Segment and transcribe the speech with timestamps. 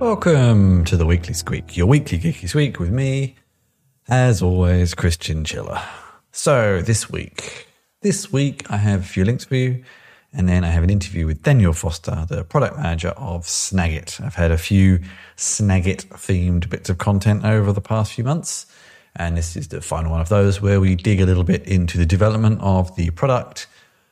[0.00, 3.36] Welcome to the Weekly Squeak, your weekly geeky squeak with me,
[4.08, 5.86] as always, Chris Chinchilla.
[6.32, 7.68] So this week,
[8.02, 9.84] this week I have a few links for you,
[10.32, 14.20] and then I have an interview with Daniel Foster, the product manager of Snagit.
[14.20, 14.98] I've had a few
[15.36, 18.66] Snagit themed bits of content over the past few months,
[19.14, 21.98] and this is the final one of those where we dig a little bit into
[21.98, 23.68] the development of the product,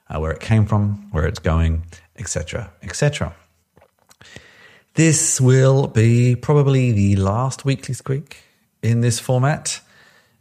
[0.08, 1.84] uh, where it came from, where it's going,
[2.16, 3.34] etc., etc.
[4.94, 8.42] This will be probably the last weekly squeak
[8.82, 9.80] in this format.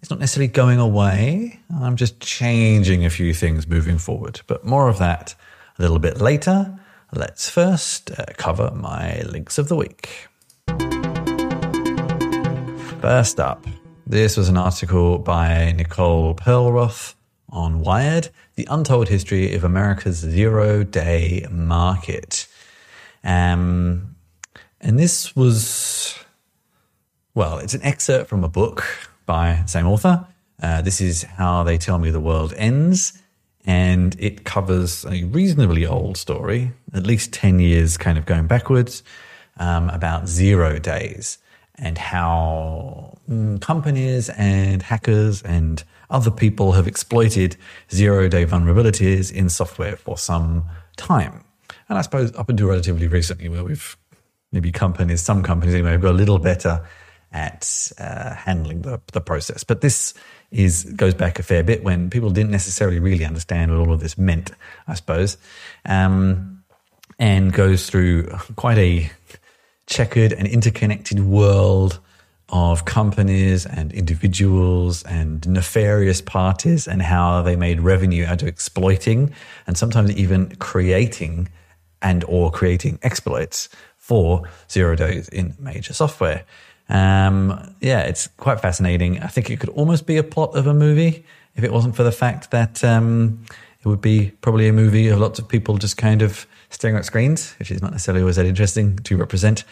[0.01, 1.61] It's not necessarily going away.
[1.73, 5.35] I'm just changing a few things moving forward, but more of that
[5.79, 6.77] a little bit later.
[7.13, 10.27] Let's first uh, cover my links of the week.
[12.99, 13.65] First up,
[14.05, 17.15] this was an article by Nicole Perlroth
[17.47, 22.47] on Wired The Untold History of America's Zero Day Market.
[23.23, 24.10] Um,
[24.81, 26.15] and this was,
[27.33, 28.83] well, it's an excerpt from a book
[29.25, 30.27] by same author.
[30.61, 33.17] Uh, this is How They Tell Me the World Ends.
[33.63, 39.03] And it covers a reasonably old story, at least 10 years kind of going backwards,
[39.57, 41.37] um, about zero days
[41.75, 47.55] and how mm, companies and hackers and other people have exploited
[47.91, 50.63] zero day vulnerabilities in software for some
[50.97, 51.43] time.
[51.89, 53.97] And I suppose up until relatively recently, where we've
[54.51, 56.85] maybe companies, some companies anyway, have got a little better
[57.31, 59.63] at uh, handling the, the process.
[59.63, 60.13] But this
[60.51, 64.01] is goes back a fair bit when people didn't necessarily really understand what all of
[64.01, 64.51] this meant,
[64.87, 65.37] I suppose,
[65.85, 66.63] um,
[67.17, 69.09] and goes through quite a
[69.87, 71.99] checkered and interconnected world
[72.49, 79.33] of companies and individuals and nefarious parties and how they made revenue out of exploiting
[79.67, 81.47] and sometimes even creating
[82.01, 86.43] and or creating exploits for zero days in major software.
[86.89, 89.19] Um, yeah, it's quite fascinating.
[89.19, 91.23] I think it could almost be a plot of a movie
[91.55, 93.45] if it wasn't for the fact that um,
[93.83, 97.05] it would be probably a movie of lots of people just kind of staring at
[97.05, 99.63] screens, which is not necessarily always that interesting to represent.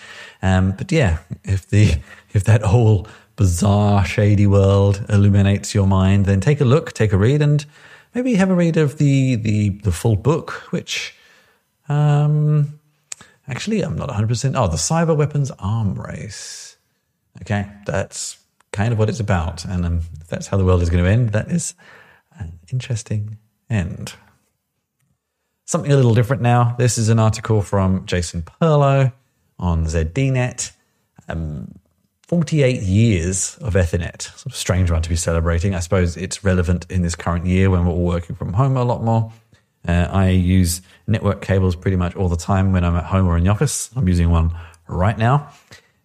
[0.41, 1.95] Um, but yeah, if the
[2.33, 7.17] if that whole bizarre, shady world illuminates your mind, then take a look, take a
[7.17, 7.65] read, and
[8.13, 11.15] maybe have a read of the the, the full book, which
[11.89, 12.79] um,
[13.47, 14.27] actually I'm not 100.
[14.27, 16.77] percent Oh, the cyber weapons arm race.
[17.41, 18.37] Okay, that's
[18.71, 19.65] kind of what it's about.
[19.65, 21.73] And um, if that's how the world is going to end, that is
[22.37, 23.37] an interesting
[23.69, 24.13] end.
[25.65, 26.75] Something a little different now.
[26.77, 29.13] This is an article from Jason Perlow
[29.59, 30.71] on ZDNet.
[31.27, 31.79] Um,
[32.29, 34.21] 48 years of Ethernet.
[34.21, 35.73] Sort of strange one to be celebrating.
[35.73, 38.83] I suppose it's relevant in this current year when we're all working from home a
[38.83, 39.31] lot more.
[39.89, 43.37] Uh, I use network cables pretty much all the time when I'm at home or
[43.37, 43.89] in the office.
[43.95, 44.55] I'm using one
[44.87, 45.49] right now.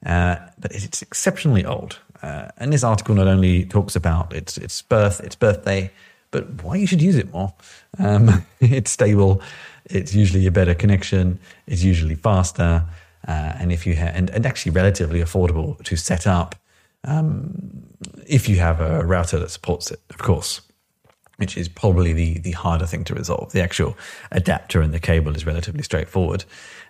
[0.06, 1.99] Uh, but it's exceptionally old.
[2.22, 5.91] Uh, and this article not only talks about its its birth, its birthday,
[6.31, 7.53] but why you should use it more.
[7.99, 9.43] Um, it's stable.
[9.84, 11.39] It's usually a better connection.
[11.66, 12.87] It's usually faster,
[13.28, 16.55] uh, and if you ha- and, and actually relatively affordable to set up.
[17.06, 17.87] Um,
[18.27, 20.62] if you have a router that supports it, of course
[21.37, 23.53] which is probably the, the harder thing to resolve.
[23.53, 23.97] The actual
[24.31, 26.45] adapter and the cable is relatively straightforward.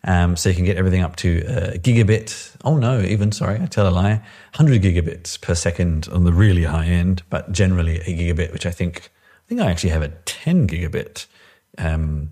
[0.05, 2.56] Um, so you can get everything up to a gigabit.
[2.65, 4.22] Oh no, even sorry, I tell a lie.
[4.56, 8.71] 100 gigabits per second on the really high end, but generally a gigabit, which I
[8.71, 9.10] think,
[9.47, 11.26] I think I actually have a 10 gigabit,
[11.78, 12.31] um,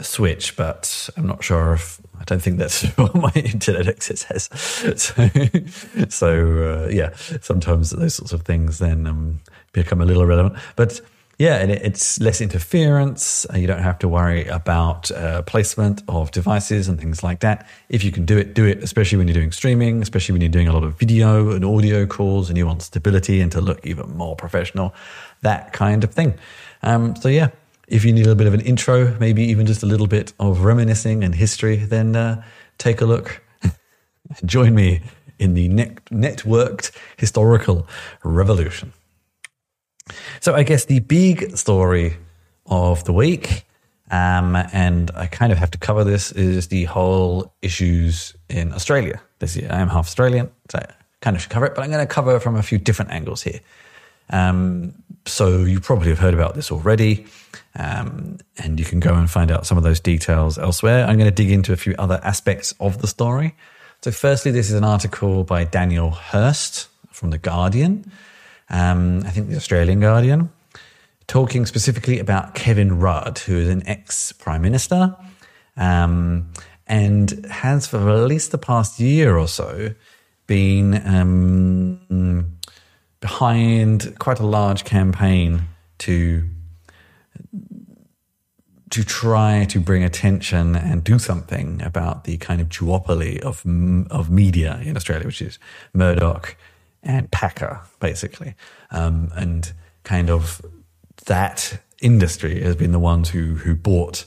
[0.00, 4.48] switch, but I'm not sure if I don't think that's what my internet access has.
[4.96, 5.28] So,
[6.08, 9.40] so uh, yeah, sometimes those sorts of things then um,
[9.72, 10.56] become a little irrelevant.
[10.76, 11.00] But
[11.38, 13.44] yeah, and it's less interference.
[13.54, 17.66] You don't have to worry about uh, placement of devices and things like that.
[17.88, 20.50] If you can do it, do it, especially when you're doing streaming, especially when you're
[20.50, 23.84] doing a lot of video and audio calls and you want stability and to look
[23.84, 24.94] even more professional,
[25.42, 26.34] that kind of thing.
[26.82, 27.48] Um, so, yeah,
[27.88, 30.32] if you need a little bit of an intro, maybe even just a little bit
[30.38, 32.42] of reminiscing and history, then uh,
[32.78, 33.42] take a look.
[34.44, 35.02] Join me
[35.40, 37.88] in the net- networked historical
[38.22, 38.92] revolution.
[40.40, 42.16] So I guess the big story
[42.66, 43.64] of the week,
[44.10, 49.20] um, and I kind of have to cover this, is the whole issues in Australia
[49.38, 49.68] this year.
[49.70, 52.12] I am half Australian, so I kind of should cover it, but I'm going to
[52.12, 53.60] cover from a few different angles here.
[54.30, 54.94] Um,
[55.26, 57.26] so you probably have heard about this already,
[57.76, 61.06] um, and you can go and find out some of those details elsewhere.
[61.06, 63.54] I'm going to dig into a few other aspects of the story.
[64.02, 68.10] So, firstly, this is an article by Daniel Hurst from The Guardian
[68.70, 70.50] um, I think the Australian Guardian,
[71.26, 75.16] talking specifically about Kevin Rudd, who is an ex prime minister.
[75.76, 76.52] Um,
[76.86, 79.94] and has for at least the past year or so
[80.46, 82.58] been um,
[83.20, 85.62] behind quite a large campaign
[85.98, 86.48] to
[88.90, 93.64] to try to bring attention and do something about the kind of duopoly of
[94.10, 95.58] of media in Australia, which is
[95.94, 96.56] Murdoch
[97.04, 98.54] and Packer, basically,
[98.90, 99.72] um, and
[100.02, 100.60] kind of
[101.26, 104.26] that industry has been the ones who who brought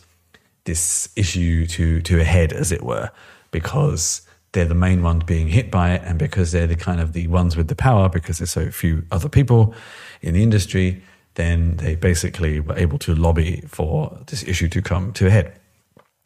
[0.65, 3.12] this issue to to a head, as it were,
[3.51, 4.21] because
[4.51, 7.27] they're the main ones being hit by it, and because they're the kind of the
[7.27, 9.74] ones with the power, because there's so few other people
[10.21, 11.01] in the industry,
[11.35, 15.59] then they basically were able to lobby for this issue to come to a head.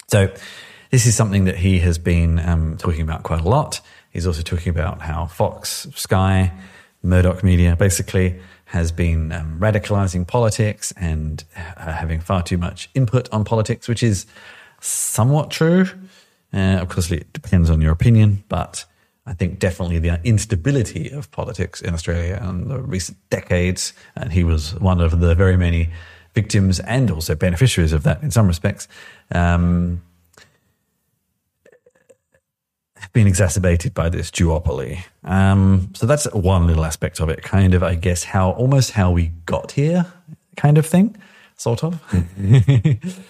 [0.08, 0.34] So
[0.92, 3.82] this is something that he has been um, talking about quite a lot.
[4.12, 6.52] He's also talking about how Fox, Sky,
[7.04, 13.28] Murdoch Media basically has been um, radicalizing politics and uh, having far too much input
[13.32, 14.26] on politics, which is
[14.80, 15.86] somewhat true.
[16.54, 18.86] Uh, of course, it depends on your opinion, but
[19.26, 24.44] I think definitely the instability of politics in Australia in the recent decades, and he
[24.44, 25.90] was one of the very many
[26.34, 28.88] victims and also beneficiaries of that in some respects,
[29.32, 30.02] um,
[33.02, 35.04] have been exacerbated by this duopoly.
[35.24, 39.12] Um, so that's one little aspect of it, kind of, I guess, how almost how
[39.12, 40.06] we got here,
[40.56, 41.18] kind of thing,
[41.58, 42.00] sort of.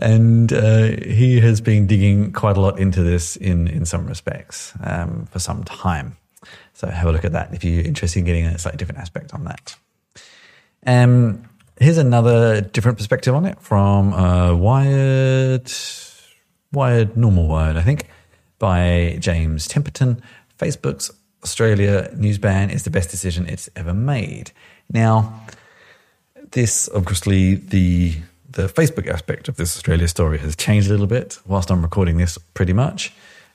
[0.00, 4.72] and uh, he has been digging quite a lot into this in in some respects
[4.82, 6.16] um, for some time.
[6.74, 9.32] So have a look at that if you're interested in getting a slightly different aspect
[9.32, 9.76] on that.
[10.86, 11.48] Um,
[11.78, 15.72] here's another different perspective on it from uh, Wired,
[16.72, 18.08] Wired, normal Wired, I think,
[18.58, 20.20] by James Temperton.
[20.58, 21.10] Facebook's
[21.42, 24.52] Australia news ban is the best decision it's ever made.
[24.92, 25.42] Now,
[26.52, 28.16] this obviously the
[28.48, 32.16] the Facebook aspect of this Australia story has changed a little bit whilst I'm recording
[32.16, 33.12] this, pretty much.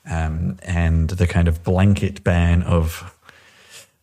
[0.08, 3.14] Um, and the kind of blanket ban of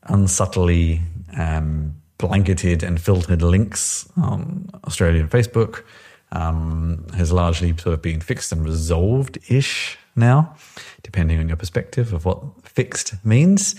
[0.04, 1.02] unsubtly
[1.38, 5.84] um, blanketed and filtered links on Australian Facebook
[6.32, 10.56] um, has largely sort of been fixed and resolved ish now,
[11.04, 13.76] depending on your perspective of what fixed means.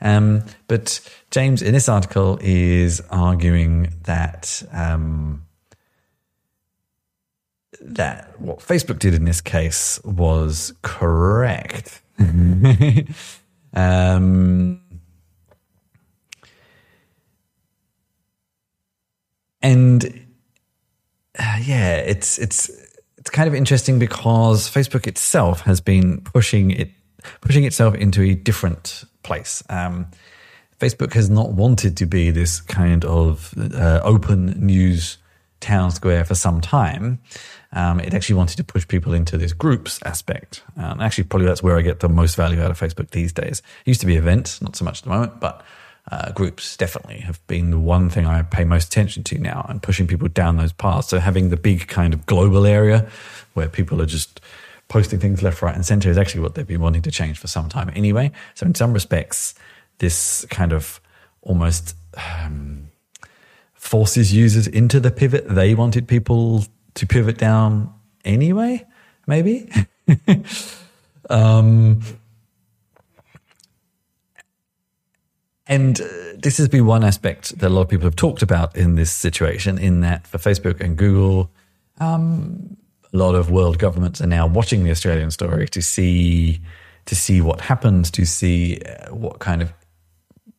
[0.00, 1.00] Um, but
[1.30, 5.46] James, in this article, is arguing that um,
[7.80, 12.00] that what Facebook did in this case was correct.
[13.74, 14.80] um,
[19.62, 20.26] and
[21.38, 22.70] uh, yeah, it's it's
[23.20, 26.90] it's kind of interesting because Facebook itself has been pushing it
[27.42, 29.62] pushing itself into a different place.
[29.68, 30.06] Um,
[30.78, 35.18] Facebook has not wanted to be this kind of uh, open news
[35.60, 37.20] town square for some time.
[37.72, 40.62] Um, it actually wanted to push people into this groups aspect.
[40.78, 43.62] Um, actually, probably that's where I get the most value out of Facebook these days.
[43.84, 45.62] It used to be events, not so much at the moment, but
[46.10, 49.80] uh, groups definitely have been the one thing I pay most attention to now and
[49.80, 51.08] pushing people down those paths.
[51.08, 53.08] So having the big kind of global area
[53.54, 54.40] where people are just
[54.88, 57.46] posting things left, right, and center is actually what they've been wanting to change for
[57.46, 58.32] some time anyway.
[58.54, 59.54] So in some respects,
[59.98, 61.00] this kind of
[61.42, 62.88] almost um,
[63.74, 66.64] forces users into the pivot they wanted people
[66.94, 68.84] to pivot down anyway,
[69.28, 69.70] maybe.
[71.30, 72.00] um,
[75.70, 76.04] and uh,
[76.36, 79.12] this has been one aspect that a lot of people have talked about in this
[79.12, 81.48] situation, in that for Facebook and Google,
[82.00, 82.76] um,
[83.12, 86.60] a lot of world governments are now watching the Australian story to see
[87.06, 89.72] to see what happens, to see uh, what kind of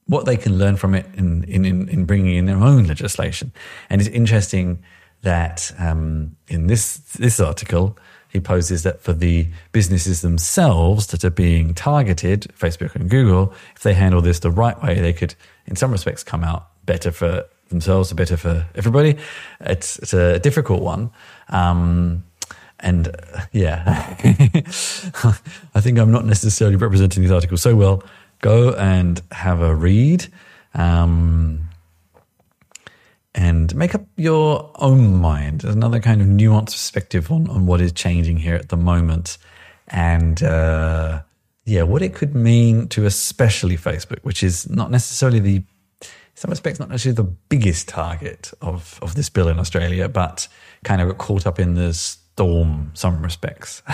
[0.08, 3.52] what they can learn from it in, in, in bringing in their own legislation.
[3.90, 4.82] And it's interesting
[5.24, 7.98] that um, in this this article
[8.32, 13.84] he poses that for the businesses themselves that are being targeted, Facebook and Google, if
[13.84, 15.36] they handle this the right way, they could,
[15.66, 19.18] in some respects, come out better for themselves, better for everybody.
[19.60, 21.12] It's it's a difficult one.
[21.50, 22.24] Um,
[22.80, 23.84] and uh, yeah,
[25.76, 28.04] I think I'm not necessarily representing this article so well.
[28.40, 30.28] Go and have a read.
[30.74, 31.68] Um,
[33.34, 35.62] and make up your own mind.
[35.62, 39.38] There's another kind of nuanced perspective on, on what is changing here at the moment.
[39.88, 41.22] And uh,
[41.66, 45.66] yeah, what it could mean to especially Facebook, which is not necessarily the, in
[46.36, 50.48] some respects, not necessarily the biggest target of, of this bill in Australia, but
[50.84, 53.82] kind of got caught up in the storm, some respects.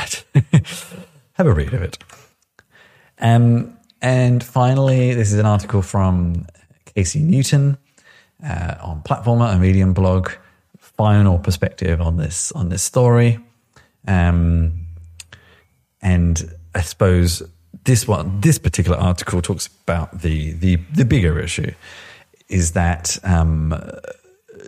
[1.34, 2.00] Have a read of it.
[3.20, 6.48] Um, and finally, this is an article from
[6.86, 7.78] Casey Newton
[8.44, 10.32] uh, on Platformer, a Medium blog,
[10.78, 13.40] final perspective on this on this story.
[14.08, 14.88] Um,
[16.02, 17.44] and I suppose
[17.84, 21.74] this one, this particular article talks about the the, the bigger issue
[22.50, 23.74] is that um,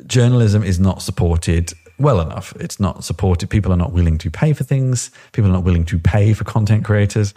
[0.06, 2.54] journalism is not supported well enough.
[2.60, 3.50] It's not supported.
[3.50, 5.12] People are not willing to pay for things.
[5.32, 7.34] People are not willing to pay for content creators.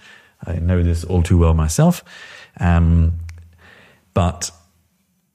[0.47, 2.05] I know this all too well myself.
[2.59, 3.19] Um,
[4.15, 4.51] but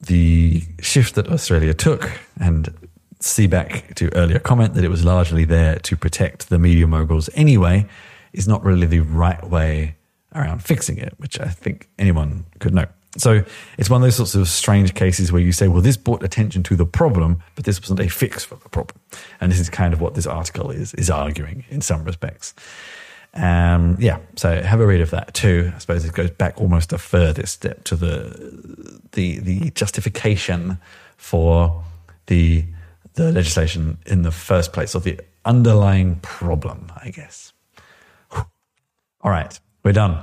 [0.08, 2.10] the shift that Australia took,
[2.40, 2.74] and
[3.20, 7.30] see back to earlier comment that it was largely there to protect the media moguls
[7.34, 7.86] anyway,
[8.32, 9.96] is not really the right way
[10.34, 12.86] around fixing it, which I think anyone could know.
[13.16, 13.42] So
[13.78, 16.62] it's one of those sorts of strange cases where you say, well, this brought attention
[16.64, 19.00] to the problem, but this wasn't a fix for the problem.
[19.40, 22.54] And this is kind of what this article is, is arguing in some respects.
[23.34, 25.72] Um, yeah, so have a read of that too.
[25.74, 30.78] I suppose it goes back almost a further step to the the the justification
[31.16, 31.84] for
[32.26, 32.64] the
[33.14, 37.52] the legislation in the first place, or the underlying problem, I guess.
[38.32, 40.18] All right, we're done.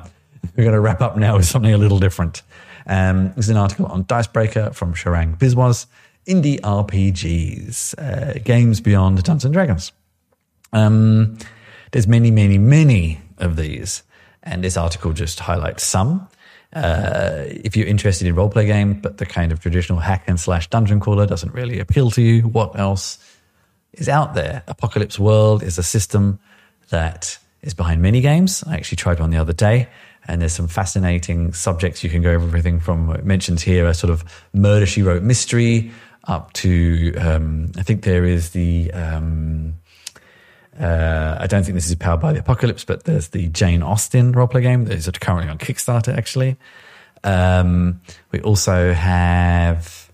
[0.55, 2.41] We're going to wrap up now with something a little different.
[2.87, 5.87] Um, this is an article on Dicebreaker from Sharang Biswas,
[6.27, 9.91] indie RPGs, uh, games beyond Dungeons and Dragons.
[10.71, 11.37] Um,
[11.95, 14.03] there's many, many, many of these,
[14.43, 16.27] and this article just highlights some.
[16.73, 20.69] Uh, if you're interested in roleplay game, but the kind of traditional hack and slash
[20.69, 23.17] dungeon crawler doesn't really appeal to you, what else
[23.93, 24.61] is out there?
[24.67, 26.37] Apocalypse World is a system
[26.89, 28.61] that is behind many games.
[28.67, 29.87] I actually tried one the other day,
[30.27, 32.45] and there's some fascinating subjects you can go over.
[32.45, 35.91] Everything from it mentions here a sort of murder she wrote mystery
[36.25, 39.75] up to um, I think there is the um,
[40.79, 44.33] uh, I don't think this is powered by the apocalypse, but there's the Jane Austen
[44.33, 46.15] roleplay game that is currently on Kickstarter.
[46.17, 46.57] Actually,
[47.23, 48.01] um,
[48.31, 50.11] we also have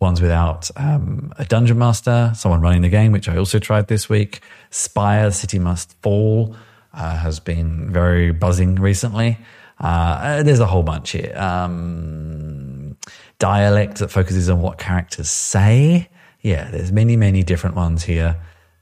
[0.00, 4.08] ones without um, a dungeon master, someone running the game, which I also tried this
[4.08, 4.40] week.
[4.70, 6.56] Spire, City Must Fall
[6.94, 9.38] uh, has been very buzzing recently.
[9.78, 11.34] Uh, there's a whole bunch here.
[11.36, 12.96] Um,
[13.38, 16.08] dialect that focuses on what characters say.
[16.42, 18.36] Yeah, there's many, many different ones here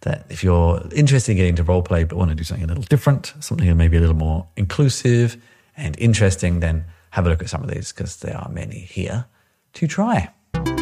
[0.09, 2.67] that if you're interested in getting into role play but want to do something a
[2.67, 5.37] little different, something maybe a little more inclusive
[5.77, 9.27] and interesting, then have a look at some of these because there are many here
[9.75, 10.31] to try.
[10.55, 10.79] And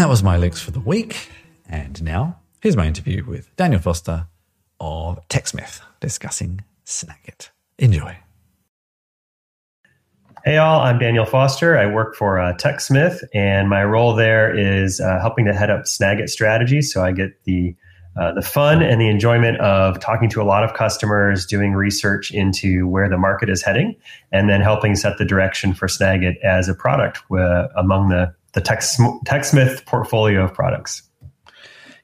[0.00, 1.28] that was my links for the week.
[1.68, 4.28] And now, here's my interview with Daniel Foster
[4.78, 7.50] of TechSmith discussing Snagit.
[7.78, 8.23] Enjoy.
[10.44, 11.78] Hey, all, I'm Daniel Foster.
[11.78, 15.84] I work for uh, TechSmith, and my role there is uh, helping to head up
[15.84, 16.82] Snagit strategy.
[16.82, 17.74] So I get the
[18.20, 22.30] uh, the fun and the enjoyment of talking to a lot of customers, doing research
[22.30, 23.96] into where the market is heading,
[24.32, 28.60] and then helping set the direction for Snagit as a product uh, among the the
[28.60, 31.02] Tech, TechSmith portfolio of products.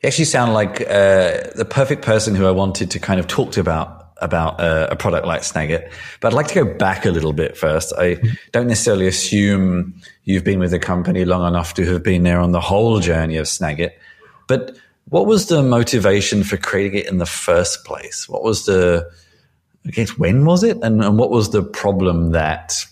[0.02, 3.52] You actually sound like uh, the perfect person who I wanted to kind of talk
[3.52, 5.90] to about about a, a, product like Snagit.
[6.20, 7.92] But I'd like to go back a little bit first.
[7.98, 8.16] I
[8.52, 12.52] don't necessarily assume you've been with the company long enough to have been there on
[12.52, 13.92] the whole journey of Snagit.
[14.46, 14.76] But
[15.08, 18.28] what was the motivation for creating it in the first place?
[18.28, 19.10] What was the,
[19.86, 20.78] I guess, when was it?
[20.82, 22.84] And, and what was the problem that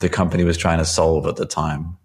[0.00, 1.96] the company was trying to solve at the time?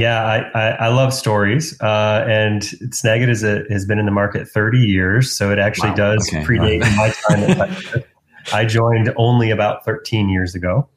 [0.00, 4.10] Yeah, I, I, I love stories, uh, and Snagit is a, has been in the
[4.10, 5.96] market 30 years, so it actually wow.
[5.96, 6.42] does okay.
[6.42, 8.02] predate my time.
[8.54, 10.88] I joined only about 13 years ago.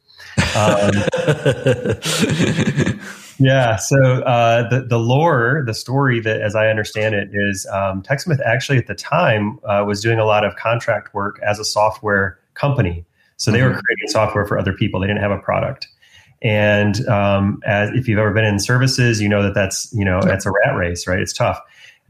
[0.55, 0.91] Um,
[3.39, 8.03] yeah, so uh, the the lore, the story that, as I understand it, is um,
[8.03, 11.65] TechSmith actually at the time uh, was doing a lot of contract work as a
[11.65, 13.03] software company.
[13.35, 13.67] So they mm-hmm.
[13.67, 15.01] were creating software for other people.
[15.01, 15.89] They didn't have a product.
[16.43, 20.21] And um, as if you've ever been in services, you know that that's you know
[20.21, 21.19] that's a rat race, right?
[21.19, 21.59] It's tough.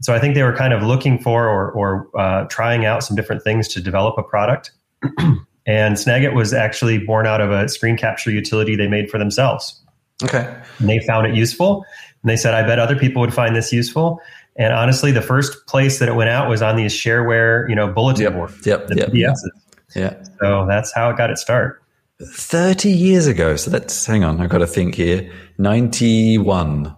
[0.00, 3.16] So I think they were kind of looking for or, or uh, trying out some
[3.16, 4.72] different things to develop a product.
[5.66, 9.80] and Snagit was actually born out of a screen capture utility they made for themselves.
[10.22, 10.54] Okay.
[10.78, 11.84] And they found it useful,
[12.22, 14.20] and they said, "I bet other people would find this useful."
[14.56, 17.88] And honestly, the first place that it went out was on these shareware, you know,
[17.88, 18.32] bulletin yep.
[18.32, 18.66] boards.
[18.66, 18.90] Yep.
[18.94, 19.10] Yep.
[19.94, 20.22] Yeah.
[20.40, 21.82] So that's how it got its start.
[22.22, 23.56] 30 years ago.
[23.56, 25.30] So that's, hang on, I've got to think here.
[25.58, 26.94] 91.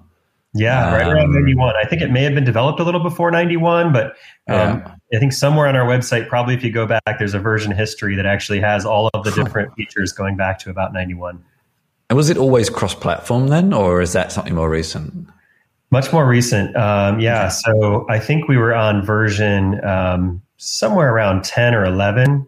[0.54, 1.74] Yeah, right around um, 91.
[1.76, 4.12] I think it may have been developed a little before 91, but um,
[4.48, 4.94] yeah.
[5.14, 8.16] I think somewhere on our website, probably if you go back, there's a version history
[8.16, 11.44] that actually has all of the different features going back to about 91.
[12.08, 15.28] And was it always cross platform then, or is that something more recent?
[15.90, 16.74] Much more recent.
[16.76, 17.48] Um, yeah.
[17.48, 22.46] So I think we were on version um, somewhere around 10 or 11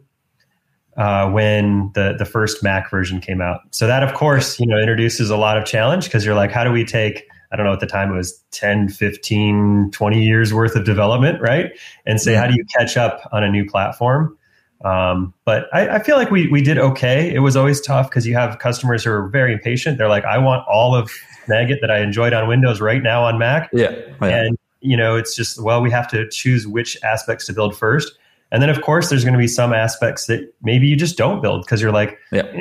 [0.99, 3.61] uh, when the the first Mac version came out.
[3.71, 6.65] So that, of course, you know, introduces a lot of challenge because you're like, how
[6.65, 10.53] do we take I don't know at the time it was 10, 15, 20 years
[10.53, 11.71] worth of development, right?
[12.05, 14.37] And say, how do you catch up on a new platform?
[14.85, 17.35] Um, but I, I, feel like we we did okay.
[17.35, 19.99] It was always tough because you have customers who are very impatient.
[19.99, 21.11] They're like, I want all of
[21.49, 23.71] Snagit that I enjoyed on Windows right now on Mac.
[23.73, 23.93] Yeah.
[24.21, 24.45] Oh, yeah.
[24.45, 28.17] And you know, it's just well, we have to choose which aspects to build first.
[28.51, 31.43] And then of course there's going to be some aspects that maybe you just don't
[31.43, 32.61] build because you're like, yeah.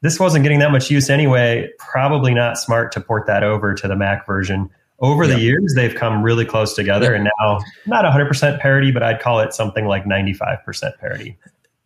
[0.00, 1.68] this wasn't getting that much use anyway.
[1.78, 4.70] Probably not smart to port that over to the Mac version.
[4.98, 9.18] Over the years they've come really close together and now not 100% parity but i'd
[9.18, 11.38] call it something like 95% parity.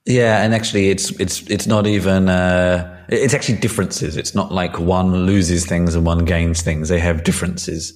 [0.05, 4.17] Yeah and actually it's it's it's not even uh, it's actually differences.
[4.17, 6.89] It's not like one loses things and one gains things.
[6.89, 7.95] They have differences.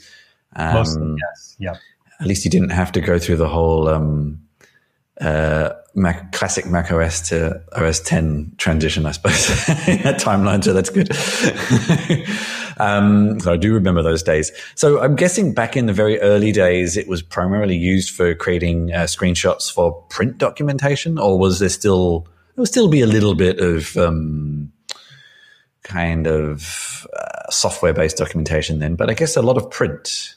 [0.54, 1.56] Um, Mostly, yes.
[1.58, 1.76] Yeah
[2.20, 4.40] at least you didn't have to go through the whole um,
[5.20, 10.62] uh, Mac, classic Mac OS to OS 10 transition, I suppose, that timeline.
[10.62, 11.10] So that's good.
[12.80, 14.52] um, so I do remember those days.
[14.76, 18.92] So I'm guessing back in the very early days, it was primarily used for creating
[18.92, 23.34] uh, screenshots for print documentation, or was there still, there would still be a little
[23.34, 24.72] bit of, um,
[25.82, 30.34] kind of uh, software based documentation then, but I guess a lot of print.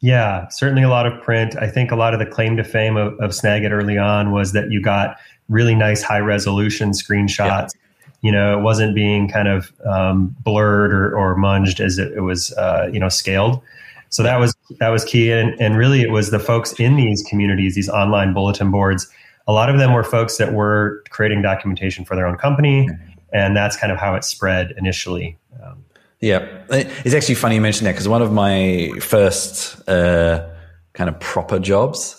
[0.00, 1.56] Yeah, certainly a lot of print.
[1.60, 4.52] I think a lot of the claim to fame of, of Snagit early on was
[4.52, 5.16] that you got
[5.48, 7.74] really nice high resolution screenshots.
[7.74, 7.80] Yeah.
[8.22, 12.20] You know, it wasn't being kind of um, blurred or, or munged as it, it
[12.20, 13.62] was, uh, you know, scaled.
[14.10, 17.22] So that was that was key, and and really it was the folks in these
[17.22, 19.06] communities, these online bulletin boards.
[19.46, 23.10] A lot of them were folks that were creating documentation for their own company, mm-hmm.
[23.32, 25.38] and that's kind of how it spread initially.
[25.62, 25.84] Um,
[26.20, 30.46] yeah, it's actually funny you mentioned that because one of my first uh,
[30.92, 32.16] kind of proper jobs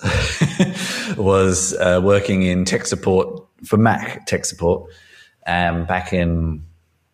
[1.18, 4.90] was uh, working in tech support for Mac tech support
[5.46, 6.64] um, back in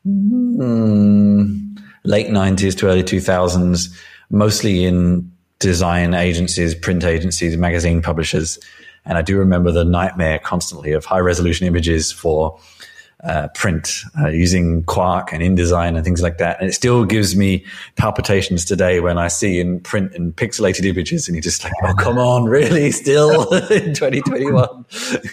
[0.07, 3.93] mm, late nineties to early two thousands,
[4.29, 5.29] mostly in
[5.59, 8.59] design agencies, print agencies, magazine publishers,
[9.03, 12.57] and I do remember the nightmare constantly of high resolution images for
[13.27, 16.59] uh, print uh, using Quark and InDesign and things like that.
[16.59, 17.65] And it still gives me
[17.97, 21.93] palpitations today when I see in print and pixelated images and you're just like, oh,
[21.95, 22.89] come on, really?
[22.97, 24.85] Still in 2021?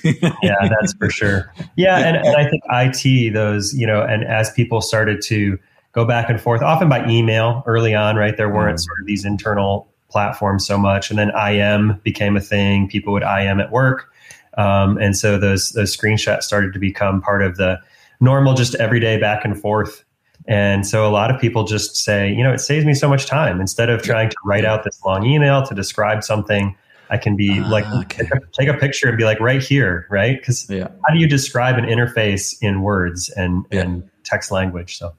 [0.42, 1.52] yeah, that's for sure.
[1.76, 1.98] Yeah.
[1.98, 5.58] And, and I think IT, those, you know, and as people started to
[5.92, 8.36] go back and forth, often by email early on, right?
[8.36, 8.84] There weren't mm.
[8.84, 11.10] sort of these internal platforms so much.
[11.10, 12.88] And then IM became a thing.
[12.88, 14.10] People would IM at work.
[14.56, 17.80] Um, and so those those screenshots started to become part of the
[18.24, 20.04] normal, just everyday back and forth.
[20.46, 23.26] And so a lot of people just say, you know, it saves me so much
[23.26, 23.60] time.
[23.60, 26.76] Instead of trying to write out this long email to describe something,
[27.10, 28.28] I can be uh, like, okay.
[28.52, 30.38] take, a, picture and be like, right here, right?
[30.38, 30.88] Because yeah.
[31.06, 33.82] how do you describe an interface in words and, yeah.
[33.82, 34.98] and text language?
[34.98, 35.14] So,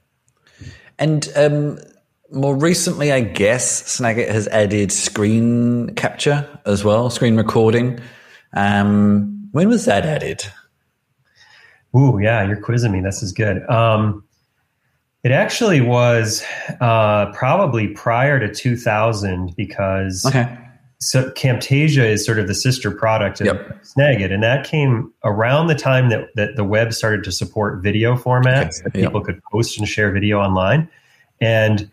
[0.98, 1.78] and um,
[2.32, 8.00] more recently, I guess Snagit has added screen capture as well, screen recording.
[8.52, 10.44] Um, when was that added?
[11.96, 13.00] Ooh, yeah, you're quizzing me.
[13.00, 13.68] This is good.
[13.68, 14.22] Um,
[15.22, 16.44] it actually was
[16.80, 20.56] uh, probably prior to 2000 because okay.
[21.00, 23.82] so Camtasia is sort of the sister product of yep.
[23.82, 28.14] Snagit, and that came around the time that, that the web started to support video
[28.14, 28.82] formats okay.
[28.84, 29.26] that people yep.
[29.26, 30.88] could post and share video online.
[31.40, 31.90] And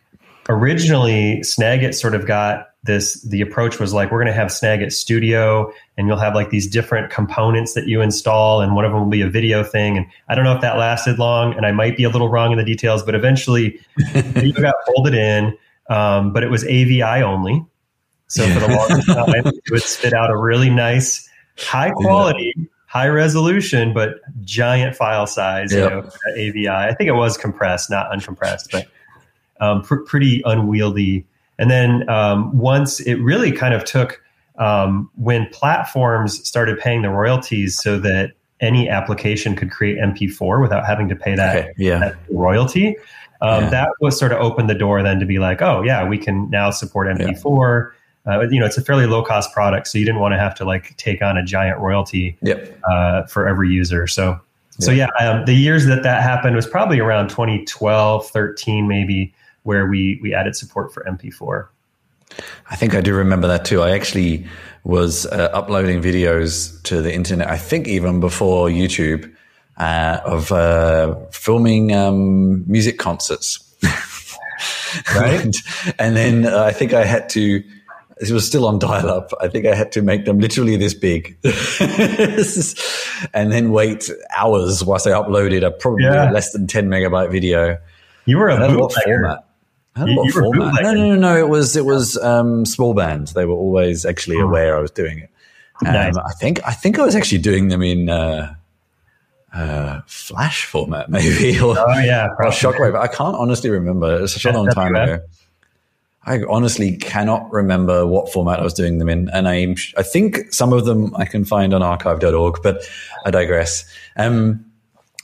[0.47, 4.91] originally, Snagit sort of got this the approach was like we're going to have snagit
[4.91, 9.01] studio and you'll have like these different components that you install and one of them
[9.01, 11.71] will be a video thing and i don't know if that lasted long and i
[11.71, 13.79] might be a little wrong in the details but eventually
[14.11, 15.57] video got folded in
[15.89, 17.65] um, but it was avi only
[18.27, 22.65] so for the longest time it would spit out a really nice high quality yeah.
[22.87, 25.89] high resolution but giant file size yep.
[25.89, 28.87] you know, avi i think it was compressed not uncompressed but
[29.59, 31.25] um, pr- pretty unwieldy
[31.59, 34.21] and then um, once it really kind of took
[34.57, 40.85] um, when platforms started paying the royalties so that any application could create MP4 without
[40.85, 41.99] having to pay that, okay, yeah.
[41.99, 42.95] that royalty.
[43.41, 43.69] Um, yeah.
[43.69, 46.49] That was sort of opened the door then to be like, oh yeah, we can
[46.49, 47.91] now support MP4.
[48.25, 48.37] Yeah.
[48.37, 50.55] Uh, you know, it's a fairly low cost product, so you didn't want to have
[50.55, 52.79] to like take on a giant royalty yep.
[52.89, 54.07] uh, for every user.
[54.07, 54.39] So,
[54.79, 59.33] so yeah, um, the years that that happened was probably around 2012, 13, maybe
[59.63, 61.67] where we we added support for MP4.
[62.69, 63.81] I think I do remember that too.
[63.81, 64.45] I actually
[64.83, 67.49] was uh, uploading videos to the internet.
[67.49, 69.33] I think even before YouTube
[69.77, 73.59] uh, of uh, filming um, music concerts.
[75.15, 75.55] right, and,
[75.99, 77.63] and then I think I had to
[78.21, 79.31] it was still on dial up.
[79.41, 81.37] I think I had to make them literally this big
[83.33, 86.31] and then wait hours whilst I uploaded a probably yeah.
[86.31, 87.77] less than 10 megabyte video.
[88.25, 89.45] You were a little format.
[89.95, 90.81] Had a lot of format.
[90.81, 91.37] No, no, no, no.
[91.37, 93.27] It was it was um, small band.
[93.29, 95.29] They were always actually aware I was doing it.
[95.85, 96.17] Um, nice.
[96.17, 98.55] I think I think I was actually doing them in uh,
[99.53, 101.59] uh, Flash format, maybe.
[101.59, 102.99] Or, oh yeah, or Shockwave.
[102.99, 104.23] I can't honestly remember.
[104.23, 105.19] It's such a long time ago.
[106.25, 110.53] I honestly cannot remember what format I was doing them in, and I I think
[110.53, 112.83] some of them I can find on archive.org, but
[113.25, 113.85] I digress.
[114.15, 114.65] Um,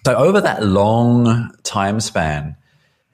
[0.05, 2.55] so over that long time span,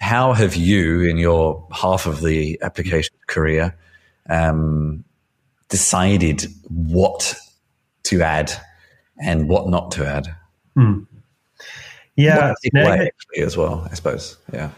[0.06, 3.76] how have you, in your half of the application career,
[4.30, 5.04] um,
[5.70, 7.34] decided what
[8.04, 8.52] to add
[9.20, 10.28] and what not to add?
[10.76, 11.06] Hmm.
[12.15, 14.38] Yeah, away, actually, as well, I suppose.
[14.54, 14.70] Yeah,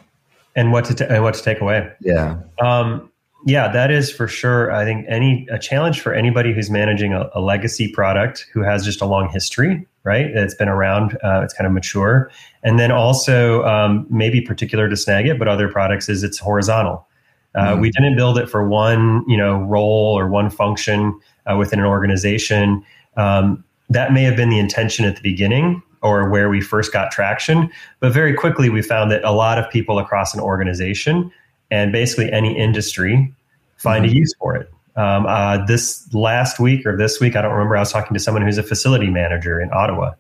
[0.55, 1.91] and what to t- and what to take away.
[1.99, 3.11] Yeah, um,
[3.47, 4.73] yeah, that is for sure.
[4.73, 8.83] I think any a challenge for anybody who's managing a, a legacy product who has
[8.83, 10.25] just a long history, right?
[10.25, 12.29] It's been around, uh, it's kind of mature,
[12.61, 17.07] and then also um, maybe particular to Snagit, but other products is it's horizontal.
[17.55, 17.79] Uh, mm-hmm.
[17.79, 21.17] We didn't build it for one, you know, role or one function
[21.49, 22.83] uh, within an organization.
[23.15, 27.11] Um, that may have been the intention at the beginning or where we first got
[27.11, 31.31] traction, but very quickly we found that a lot of people across an organization
[31.71, 33.33] and basically any industry
[33.77, 34.15] find mm-hmm.
[34.15, 34.69] a use for it.
[34.95, 37.77] Um, uh, this last week or this week, I don't remember.
[37.77, 40.13] I was talking to someone who's a facility manager in Ottawa,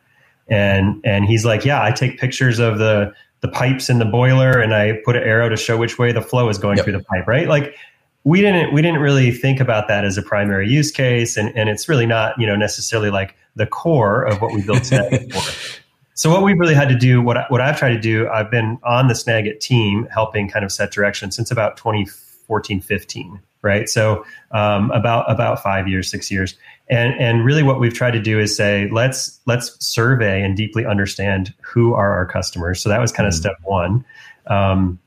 [0.47, 4.59] and and he's like, "Yeah, I take pictures of the the pipes in the boiler,
[4.59, 6.85] and I put an arrow to show which way the flow is going yep.
[6.85, 7.47] through the pipe." Right?
[7.47, 7.75] Like
[8.23, 11.69] we didn't we didn't really think about that as a primary use case, and and
[11.69, 15.77] it's really not you know necessarily like the core of what we built Snagit for.
[16.13, 18.51] So what we've really had to do, what I, what I've tried to do, I've
[18.51, 23.89] been on the Snagit team helping kind of set direction since about 2014, 15, right?
[23.89, 26.55] So um, about about five years, six years,
[26.89, 30.85] and and really what we've tried to do is say let's let's survey and deeply
[30.85, 32.81] understand who are our customers.
[32.81, 33.41] So that was kind of mm-hmm.
[33.41, 34.05] step one.
[34.47, 34.99] Um,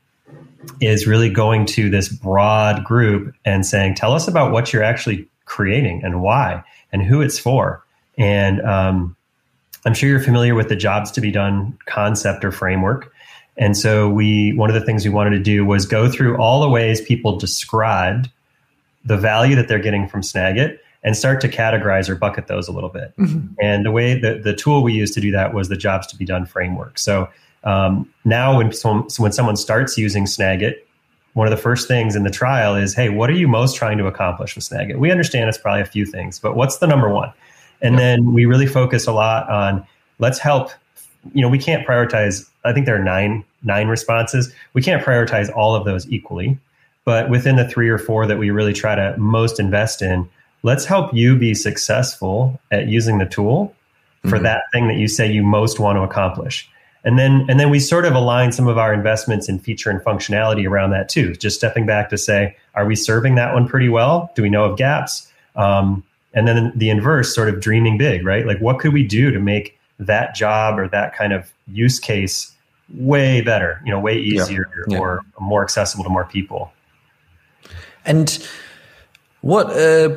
[0.79, 5.27] is really going to this broad group and saying, tell us about what you're actually
[5.45, 7.83] creating and why and who it's for.
[8.17, 9.15] And um,
[9.85, 13.11] I'm sure you're familiar with the jobs to be done concept or framework.
[13.57, 16.61] And so we one of the things we wanted to do was go through all
[16.61, 18.29] the ways people described
[19.05, 22.71] the value that they're getting from Snagit and start to categorize or bucket those a
[22.71, 23.13] little bit.
[23.17, 23.53] Mm-hmm.
[23.59, 26.15] And the way the, the tool we used to do that was the jobs to
[26.15, 26.99] be done framework.
[26.99, 27.27] So
[27.63, 30.75] um, now when someone, when someone starts using Snagit,
[31.33, 33.97] one of the first things in the trial is, hey, what are you most trying
[33.97, 34.97] to accomplish with Snagit?
[34.97, 37.31] We understand it's probably a few things, but what's the number one?
[37.81, 39.85] And then we really focus a lot on
[40.19, 40.71] let's help.
[41.33, 42.47] You know, we can't prioritize.
[42.63, 44.53] I think there are nine nine responses.
[44.73, 46.59] We can't prioritize all of those equally,
[47.05, 50.29] but within the three or four that we really try to most invest in,
[50.63, 53.75] let's help you be successful at using the tool
[54.23, 54.43] for mm-hmm.
[54.43, 56.69] that thing that you say you most want to accomplish.
[57.03, 59.99] And then and then we sort of align some of our investments in feature and
[60.01, 61.33] functionality around that too.
[61.33, 64.31] Just stepping back to say, are we serving that one pretty well?
[64.35, 65.31] Do we know of gaps?
[65.55, 68.45] Um, and then the inverse, sort of dreaming big, right?
[68.45, 72.53] Like, what could we do to make that job or that kind of use case
[72.93, 74.95] way better, you know, way easier yeah.
[74.95, 74.99] Yeah.
[74.99, 76.71] or more accessible to more people?
[78.05, 78.47] And
[79.41, 80.09] what uh,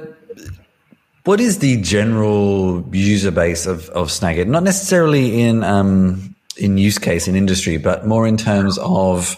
[1.25, 4.47] what is the general user base of, of Snagit?
[4.47, 9.37] Not necessarily in um, in use case in industry, but more in terms of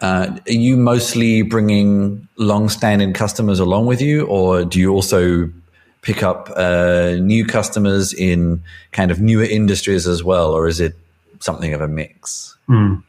[0.00, 5.48] uh, are you mostly bringing long-standing customers along with you, or do you also
[6.00, 10.96] pick up uh, new customers in kind of newer industries as well, or is it
[11.38, 12.56] something of a mix?
[12.68, 13.02] Mm.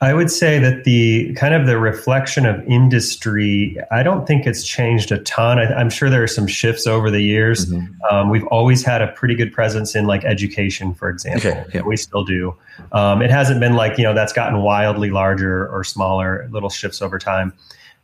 [0.00, 4.64] I would say that the kind of the reflection of industry, I don't think it's
[4.64, 5.58] changed a ton.
[5.58, 7.66] I, am sure there are some shifts over the years.
[7.66, 8.14] Mm-hmm.
[8.14, 11.50] Um, we've always had a pretty good presence in like education, for example.
[11.50, 11.82] Okay, yeah.
[11.82, 12.54] We still do.
[12.92, 17.02] Um, it hasn't been like, you know, that's gotten wildly larger or smaller, little shifts
[17.02, 17.52] over time.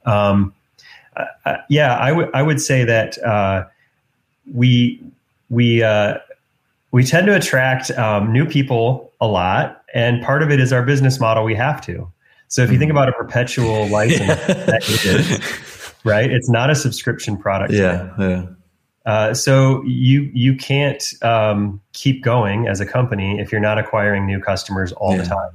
[0.04, 0.52] Um,
[1.16, 3.66] uh, yeah, I would I would say that uh,
[4.52, 5.00] we
[5.48, 6.18] we uh,
[6.90, 10.83] we tend to attract um, new people a lot, and part of it is our
[10.83, 11.44] business model.
[11.44, 12.11] We have to.
[12.48, 14.28] So if you think about a perpetual license,
[16.04, 16.30] right?
[16.30, 17.72] It's not a subscription product.
[17.72, 18.46] Yeah, yeah.
[19.07, 24.26] Uh, so you you can't um, keep going as a company if you're not acquiring
[24.26, 25.22] new customers all yeah.
[25.22, 25.50] the time.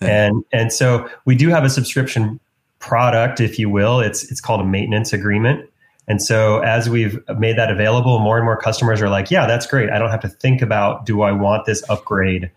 [0.00, 0.26] Yeah.
[0.26, 2.38] And and so we do have a subscription
[2.78, 4.00] product, if you will.
[4.00, 5.68] It's it's called a maintenance agreement.
[6.08, 9.66] And so as we've made that available, more and more customers are like, yeah, that's
[9.66, 9.90] great.
[9.90, 12.50] I don't have to think about do I want this upgrade?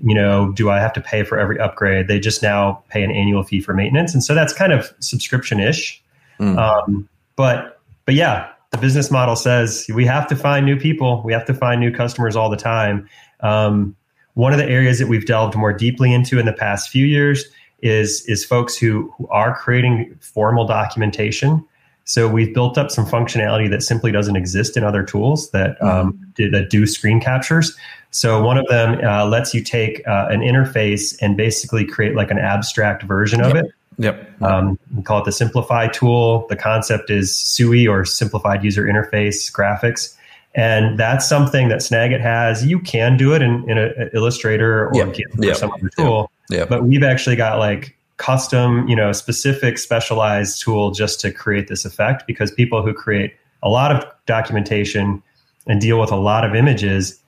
[0.00, 2.08] You know, do I have to pay for every upgrade?
[2.08, 4.14] They just now pay an annual fee for maintenance.
[4.14, 6.02] And so that's kind of subscription ish.
[6.40, 6.58] Mm.
[6.58, 11.22] Um, but but yeah, the business model says we have to find new people.
[11.24, 13.08] We have to find new customers all the time.
[13.40, 13.96] Um,
[14.34, 17.44] one of the areas that we've delved more deeply into in the past few years
[17.80, 21.64] is is folks who, who are creating formal documentation
[22.06, 26.08] so we've built up some functionality that simply doesn't exist in other tools that mm-hmm.
[26.08, 27.76] um, that do screen captures.
[28.16, 32.30] So one of them uh, lets you take uh, an interface and basically create like
[32.30, 33.64] an abstract version of yep.
[33.66, 33.72] it.
[33.98, 34.42] Yep.
[34.42, 36.46] Um, we call it the Simplify tool.
[36.48, 40.16] The concept is SUI or Simplified User Interface Graphics.
[40.54, 42.64] And that's something that Snagit has.
[42.64, 45.12] You can do it in, in an Illustrator or yep.
[45.12, 45.56] GIMP or yep.
[45.56, 46.30] some other tool.
[46.48, 46.70] Yep.
[46.70, 51.84] But we've actually got like custom, you know, specific specialized tool just to create this
[51.84, 55.22] effect because people who create a lot of documentation
[55.66, 57.22] and deal with a lot of images,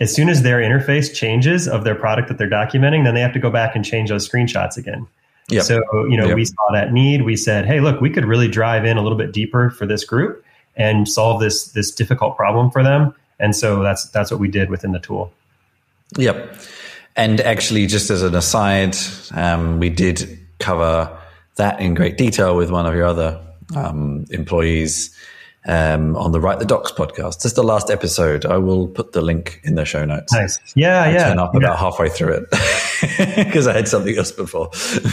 [0.00, 3.32] as soon as their interface changes of their product that they're documenting, then they have
[3.32, 5.06] to go back and change those screenshots again.
[5.48, 5.64] Yep.
[5.64, 6.36] So, you know, Yep.
[6.36, 7.22] we saw that need.
[7.22, 10.04] We said, hey, look, we could really drive in a little bit deeper for this
[10.04, 10.44] group
[10.76, 13.14] and solve this this difficult problem for them.
[13.40, 15.32] And so that's that's what we did within the tool.
[16.16, 16.54] Yep.
[17.16, 18.96] And actually, just as an aside,
[19.32, 21.16] um, we did cover
[21.56, 23.40] that in great detail with one of your other
[23.74, 25.14] um, employees
[25.66, 27.36] um, on the Write the Docs podcast.
[27.36, 28.46] This is the last episode.
[28.46, 30.32] I will put the link in the show notes.
[30.32, 30.58] Nice.
[30.74, 31.28] Yeah, I yeah.
[31.28, 31.58] turn up yeah.
[31.58, 32.50] about halfway through it
[33.36, 34.70] because I had something else before.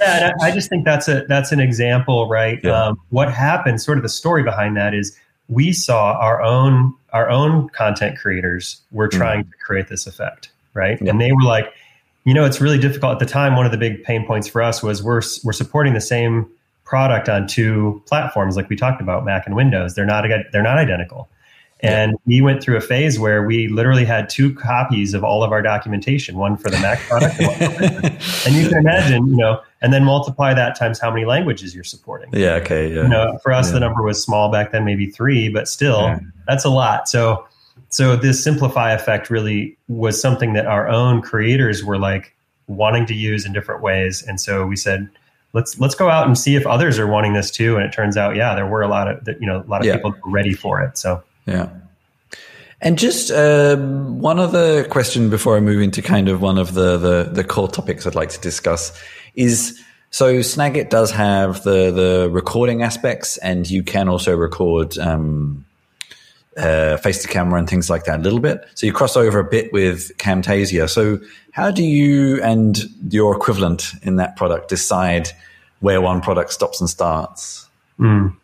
[0.00, 2.60] yeah, and I just think that's a that's an example, right?
[2.62, 2.86] Yeah.
[2.86, 3.80] Um, what happened?
[3.80, 5.16] Sort of the story behind that is
[5.48, 10.98] we saw our own our own content creators were trying to create this effect, right?
[10.98, 11.04] Mm.
[11.04, 11.10] Yeah.
[11.10, 11.72] And they were like,
[12.24, 13.56] you know, it's really difficult at the time.
[13.56, 16.48] One of the big pain points for us was we're we're supporting the same
[16.90, 19.94] product on two platforms, like we talked about, Mac and Windows.
[19.94, 21.30] They're not they're not identical.
[21.82, 25.50] And we went through a phase where we literally had two copies of all of
[25.50, 28.44] our documentation, one for the Mac product and one for Windows.
[28.46, 31.84] And you can imagine, you know, and then multiply that times how many languages you're
[31.84, 32.28] supporting.
[32.34, 32.56] yeah.
[32.56, 32.92] Okay.
[32.94, 33.02] Yeah.
[33.04, 33.74] You know, for us, Yeah.
[33.74, 36.18] the number was small back then, maybe three, but still, Yeah.
[36.46, 37.08] that's a lot.
[37.08, 37.46] So,
[37.88, 43.14] so this simplify effect really was something that our own creators were like wanting to
[43.14, 45.08] use in different ways, and so we said,
[45.52, 47.76] let's let's go out and see if others are wanting this too.
[47.76, 49.86] And it turns out, yeah, there were a lot of you know a lot of
[49.86, 49.96] Yeah.
[49.96, 50.96] people were ready for it.
[50.98, 51.22] So.
[51.46, 51.68] Yeah.
[52.82, 56.96] And just um, one other question before I move into kind of one of the,
[56.96, 58.98] the, the core topics I'd like to discuss
[59.34, 59.78] is
[60.10, 65.66] so Snagit does have the, the recording aspects, and you can also record um,
[66.56, 68.66] uh, face to camera and things like that a little bit.
[68.74, 70.88] So you cross over a bit with Camtasia.
[70.88, 71.18] So
[71.52, 72.78] how do you and
[73.12, 75.30] your equivalent in that product decide
[75.80, 77.68] where one product stops and starts?
[77.98, 78.36] Mm.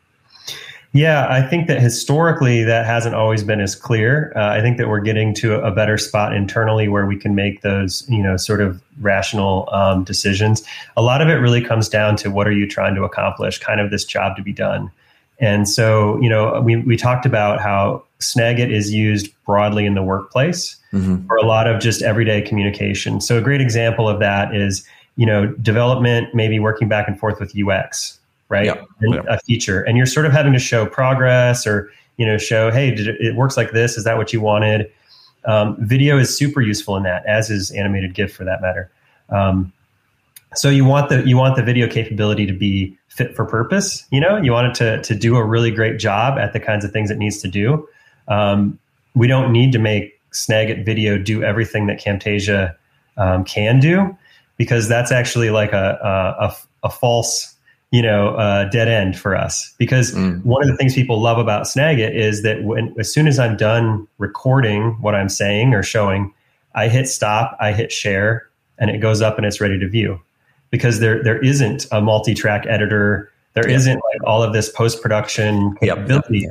[0.93, 4.33] Yeah, I think that historically that hasn't always been as clear.
[4.35, 7.61] Uh, I think that we're getting to a better spot internally where we can make
[7.61, 10.63] those, you know, sort of rational um, decisions.
[10.97, 13.79] A lot of it really comes down to what are you trying to accomplish, kind
[13.79, 14.91] of this job to be done.
[15.39, 20.03] And so, you know, we, we talked about how Snagit is used broadly in the
[20.03, 21.27] workplace Mm-hmm.
[21.27, 23.21] for a lot of just everyday communication.
[23.21, 27.39] So a great example of that is, you know, development, maybe working back and forth
[27.39, 28.19] with UX,
[28.49, 28.65] right?
[28.65, 29.21] Yeah, And yeah.
[29.29, 32.95] A feature, and you're sort of having to show progress or, you know, show, hey,
[32.95, 33.99] did it, it works like this?
[33.99, 34.91] Is that what you wanted?
[35.45, 38.91] Um, video is super useful in that, as is animated GIF for that matter.
[39.29, 39.73] Um,
[40.57, 44.05] so you want the you want the video capability to be fit for purpose.
[44.11, 46.85] You know, you want it to to do a really great job at the kinds
[46.85, 47.89] of things it needs to do.
[48.29, 48.79] Um,
[49.15, 52.75] we don't need to make Snagit video do everything that Camtasia
[53.17, 54.17] um, can do
[54.57, 57.55] because that's actually like a a, a, a false
[57.91, 60.45] you know uh, dead end for us because Mm.
[60.45, 63.57] one of the things people love about Snagit is that when as soon as I'm
[63.57, 66.35] done recording what I'm saying or showing,
[66.75, 70.21] I hit stop, I hit share, and it goes up and it's ready to view
[70.71, 73.31] because there there isn't a multi-track editor.
[73.55, 73.79] There Yeah.
[73.79, 75.97] not like all of this post production Yep.
[75.97, 76.47] capability.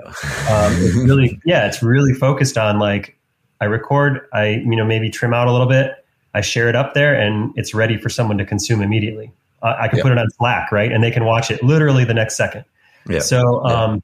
[0.50, 3.16] Um, it's really, yeah, it's really focused on like
[3.62, 5.92] I record, I you know maybe trim out a little bit,
[6.34, 9.32] I share it up there, and it's ready for someone to consume immediately.
[9.62, 10.04] Uh, I can Yep.
[10.04, 12.66] put it on Slack, right, and they can watch it literally the next second.
[13.08, 13.20] Yeah.
[13.20, 13.84] So, Yeah.
[13.84, 14.04] um,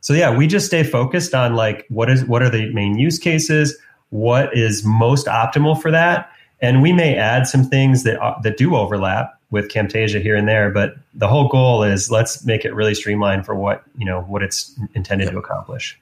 [0.00, 3.18] so yeah, we just stay focused on like what is what are the main use
[3.18, 3.78] cases,
[4.10, 6.28] what is most optimal for that,
[6.60, 10.48] and we may add some things that uh, that do overlap with Camtasia here and
[10.48, 14.20] there, but the whole goal is let's make it really streamlined for what you know
[14.22, 15.98] what it's intended to accomplish.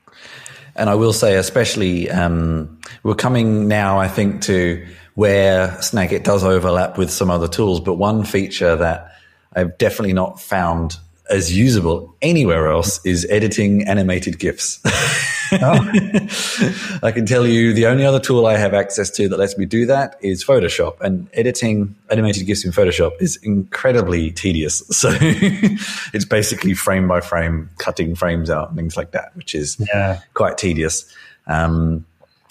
[0.77, 6.45] And I will say, especially, um, we're coming now, I think, to where Snagit does
[6.45, 7.81] overlap with some other tools.
[7.81, 9.13] But one feature that
[9.55, 10.97] I've definitely not found
[11.31, 14.81] as usable anywhere else is editing animated GIFs.
[15.53, 19.65] I can tell you the only other tool I have access to that lets me
[19.67, 21.01] do that is Photoshop.
[21.01, 24.83] And editing animated GIFs in Photoshop is incredibly tedious.
[24.99, 29.77] So it's basically frame by frame, cutting frames out and things like that, which is
[29.95, 30.21] Yeah.
[30.35, 31.05] quite tedious.
[31.47, 32.05] Um,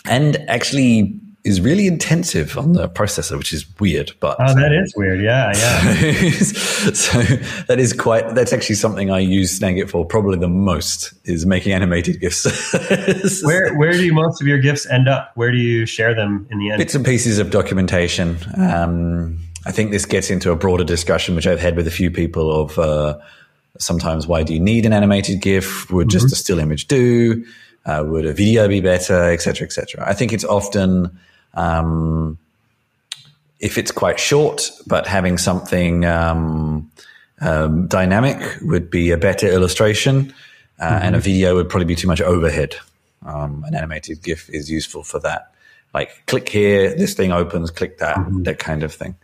[0.05, 4.11] and actually, is really intensive on the processor, which is weird.
[4.19, 5.21] But oh, that is weird.
[5.21, 6.31] Yeah, yeah.
[6.93, 7.21] so
[7.67, 8.35] that is quite.
[8.35, 12.73] That's actually something I use Snagit for probably the most is making animated GIFs.
[13.43, 15.31] where where do most of your GIFs end up?
[15.35, 16.79] Where do you share them in the end?
[16.79, 18.37] Bits and pieces of documentation.
[18.57, 22.11] Um, I think this gets into a broader discussion, which I've had with a few
[22.11, 22.77] people of.
[22.77, 23.17] Uh,
[23.79, 25.91] sometimes why do you need an animated GIF?
[25.91, 26.33] Would just mm-hmm.
[26.33, 27.45] a still image do?
[27.85, 30.07] Uh, would a video be better, et cetera, et cetera?
[30.07, 31.17] I think it's often,
[31.57, 32.37] um,
[33.59, 36.89] if it's quite short, but having something um,
[37.41, 40.33] um, dynamic would be a better illustration,
[40.79, 41.05] uh, mm-hmm.
[41.05, 42.75] and a video would probably be too much overhead.
[43.25, 45.51] Um, an animated GIF is useful for that.
[45.93, 48.43] Like, click here, this thing opens, click that, mm-hmm.
[48.43, 49.15] that kind of thing.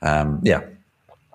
[0.00, 0.62] Um, yeah.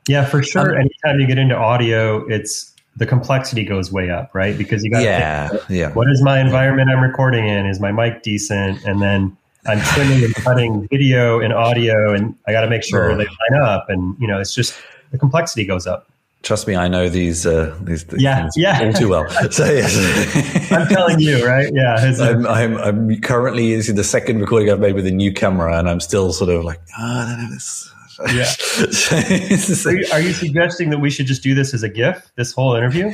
[0.08, 0.74] Yeah, for sure.
[0.74, 4.58] Um, Anytime you get into audio, it's the complexity goes way up, right?
[4.58, 5.94] Because you got yeah, think, yeah.
[5.94, 7.68] What is my environment I'm recording in?
[7.68, 8.84] Is my mic decent?
[8.84, 13.16] And then I'm trimming and cutting video and audio, and I got to make sure
[13.16, 13.90] they line up.
[13.90, 14.76] And you know, it's just
[15.12, 16.08] the complexity goes up.
[16.44, 18.82] Trust me, I know these uh, these, yeah, yeah.
[18.84, 19.28] all too well.
[19.52, 20.72] So yes.
[20.72, 21.72] I'm telling you, right?
[21.72, 25.78] Yeah, I'm, I'm, I'm currently using the second recording I've made with a new camera,
[25.78, 27.92] and I'm still sort of like, oh, I don't know this
[28.30, 28.52] yeah.
[29.86, 32.54] are, you, are you suggesting that we should just do this as a GIF, this
[32.54, 33.14] whole interview?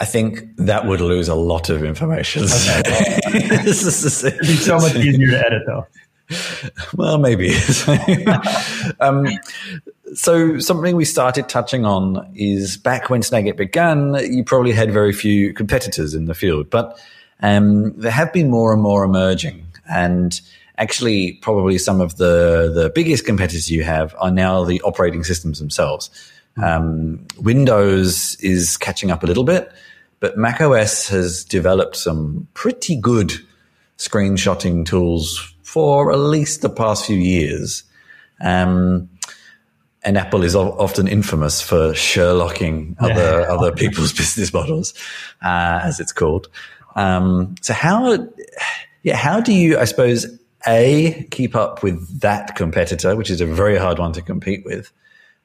[0.00, 2.44] I think that would lose a lot of information.
[2.44, 5.86] Okay, It'd be so much easier to edit, though.
[6.96, 7.54] Well, maybe.
[9.00, 9.28] um,
[10.14, 15.12] so something we started touching on is back when Snagit began, you probably had very
[15.12, 16.98] few competitors in the field, but
[17.42, 19.66] um, there have been more and more emerging.
[19.92, 20.40] And
[20.80, 25.58] actually probably some of the the biggest competitors you have are now the operating systems
[25.60, 26.10] themselves.
[26.56, 26.64] Hmm.
[26.64, 29.70] Um, Windows is catching up a little bit,
[30.20, 33.32] but Mac OS has developed some pretty good
[33.98, 37.82] screenshotting tools for at least the past few years.
[38.40, 39.08] Um,
[40.02, 43.46] and Apple is often infamous for Sherlocking other yeah.
[43.52, 44.94] other people's business models,
[45.42, 46.48] uh, as it's called.
[46.96, 48.28] Um, so how,
[49.02, 50.26] yeah, how do you, I suppose,
[50.66, 54.90] a, keep up with that competitor, which is a very hard one to compete with.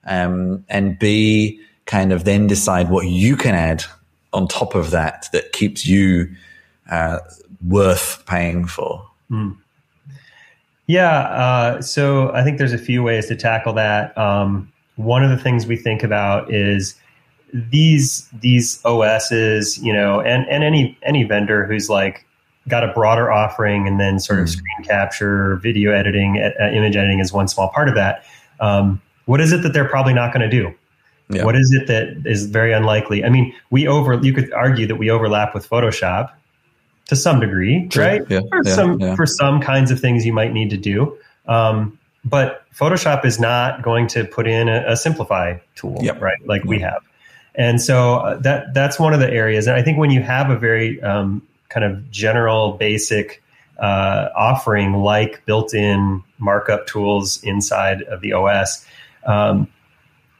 [0.05, 3.83] Um, and B, kind of then decide what you can add
[4.35, 6.29] on top of that that keeps you
[6.91, 7.19] uh,
[7.65, 9.05] worth paying for.
[9.31, 9.57] Mm.
[10.87, 11.19] Yeah.
[11.21, 14.15] Uh, so I think there's a few ways to tackle that.
[14.17, 16.95] Um, one of the things we think about is
[17.53, 22.25] these these OSs, you know, and, and any any vendor who's like
[22.67, 24.49] got a broader offering and then sort of mm.
[24.49, 28.23] screen capture, video editing, uh, image editing is one small part of that.
[28.59, 30.73] Um, what is it that they're probably not going to do?
[31.29, 31.43] Yeah.
[31.43, 33.23] What is it that is very unlikely?
[33.23, 36.31] I mean, we over you could argue that we overlap with Photoshop
[37.07, 38.03] to some degree, True.
[38.03, 38.21] right?
[38.29, 38.41] Yeah.
[38.49, 38.75] For yeah.
[38.75, 41.17] some for some kinds of things you might need to do.
[41.47, 46.21] Um, but Photoshop is not going to put in a, a simplify tool, yep.
[46.21, 46.37] right?
[46.45, 47.01] Like we have.
[47.55, 49.67] And so uh, that that's one of the areas.
[49.67, 53.41] And I think when you have a very um, kind of general basic
[53.79, 58.85] uh, offering like built-in markup tools inside of the OS.
[59.25, 59.67] Um,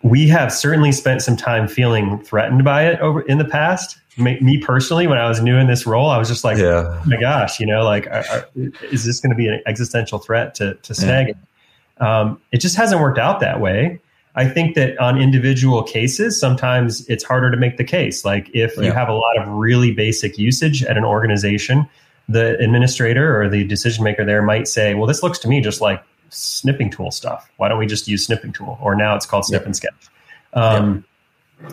[0.06, 3.98] we have certainly spent some time feeling threatened by it over in the past.
[4.18, 7.02] Me, personally, when I was new in this role, I was just like, yeah.
[7.02, 8.48] "Oh my gosh, you know, like, are, are,
[8.92, 11.36] is this going to be an existential threat to to Snag?"
[12.00, 12.22] Yeah.
[12.22, 14.00] Um, it just hasn't worked out that way.
[14.36, 18.24] I think that on individual cases, sometimes it's harder to make the case.
[18.24, 18.84] Like if yeah.
[18.84, 21.90] you have a lot of really basic usage at an organization,
[22.30, 25.82] the administrator or the decision maker there might say, well, this looks to me just
[25.82, 27.50] like snipping tool stuff.
[27.58, 28.78] Why don't we just use snipping tool?
[28.82, 30.10] Or now it's called snip and sketch.
[30.54, 31.06] Um.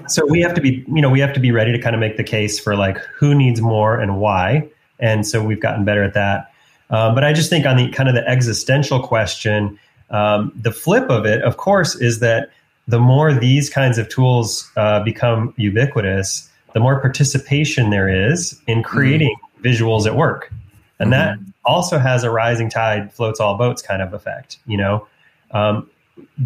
[0.08, 2.00] So we have to be, you know, we have to be ready to kind of
[2.00, 4.68] make the case for like who needs more and why.
[5.00, 6.52] And so we've gotten better at that.
[6.90, 9.78] Um, but I just think on the kind of the existential question,
[10.10, 12.50] um, the flip of it, of course, is that
[12.86, 18.82] the more these kinds of tools uh, become ubiquitous, the more participation there is in
[18.82, 19.66] creating mm-hmm.
[19.66, 20.52] visuals at work.
[20.98, 21.42] And mm-hmm.
[21.42, 24.58] that also has a rising tide floats all boats kind of effect.
[24.66, 25.06] You know,
[25.52, 25.88] um,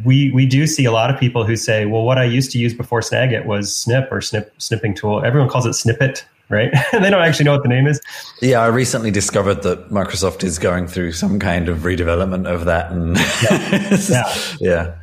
[0.04, 2.58] we we do see a lot of people who say, "Well, what I used to
[2.58, 6.72] use before Snagit was Snip or Snip snipping tool." Everyone calls it Snippet right?
[6.92, 8.00] they don't actually know what the name is.
[8.40, 12.90] Yeah, I recently discovered that Microsoft is going through some kind of redevelopment of that,
[12.92, 13.96] and yeah.
[14.08, 14.36] yeah.
[14.60, 14.94] yeah.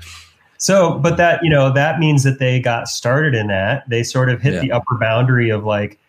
[0.57, 3.87] So, but that you know that means that they got started in that.
[3.89, 4.59] They sort of hit yeah.
[4.61, 5.99] the upper boundary of like,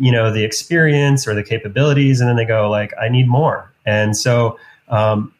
[0.00, 3.72] you know, the experience or the capabilities, and then they go like, I need more.
[3.84, 5.32] And so, um,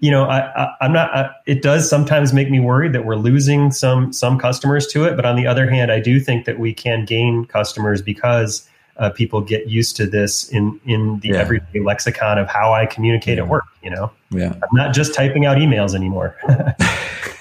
[0.00, 1.14] you know, I, am not.
[1.14, 5.16] I, it does sometimes make me worried that we're losing some some customers to it.
[5.16, 8.68] But on the other hand, I do think that we can gain customers because
[8.98, 11.38] uh, people get used to this in in the yeah.
[11.38, 13.44] everyday lexicon of how I communicate yeah.
[13.44, 13.64] at work.
[13.82, 16.36] You know, yeah, I'm not just typing out emails anymore.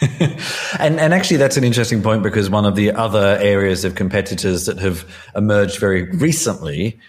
[0.79, 4.65] and and actually, that's an interesting point because one of the other areas of competitors
[4.65, 5.05] that have
[5.35, 6.99] emerged very recently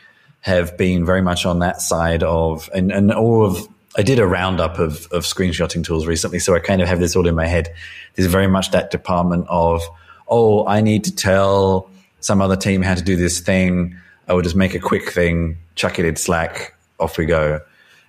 [0.41, 4.27] have been very much on that side of and and all of I did a
[4.27, 7.47] roundup of, of screenshotting tools recently, so I kind of have this all in my
[7.47, 7.75] head.
[8.15, 9.83] There's very much that department of,
[10.29, 11.91] oh, I need to tell
[12.21, 13.97] some other team how to do this thing.
[14.29, 17.61] I will just make a quick thing, chuck it in Slack, off we go.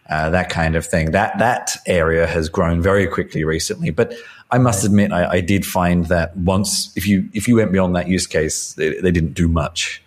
[0.10, 1.12] Uh, that kind of thing.
[1.12, 3.92] That that area has grown very quickly recently.
[3.92, 4.14] But
[4.52, 7.96] I must admit, I, I did find that once, if you if you went beyond
[7.96, 10.02] that use case, they, they didn't do much.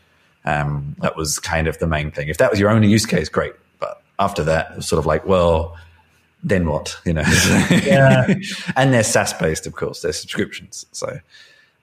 [0.45, 2.29] Um, that was kind of the main thing.
[2.29, 5.07] If that was your only use case, great But after that, it was sort of
[5.07, 5.77] like, well,
[6.43, 6.99] then what?
[7.05, 7.23] You know?
[7.71, 8.35] yeah.
[8.77, 10.03] and they're SaaS based, of course.
[10.03, 10.87] They're subscriptions.
[10.93, 11.21] So.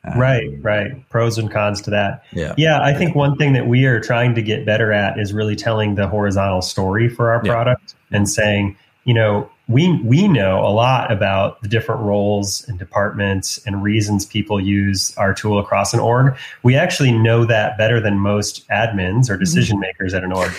[0.03, 1.09] Um, right, right.
[1.09, 2.23] Pros and cons to that.
[2.31, 2.53] Yeah.
[2.57, 2.81] Yeah.
[2.81, 5.95] I think one thing that we are trying to get better at is really telling
[5.95, 7.51] the horizontal story for our yeah.
[7.51, 12.79] product and saying, you know, we we know a lot about the different roles and
[12.79, 16.35] departments and reasons people use our tool across an org.
[16.63, 19.41] We actually know that better than most admins or mm-hmm.
[19.41, 20.51] decision makers at an org.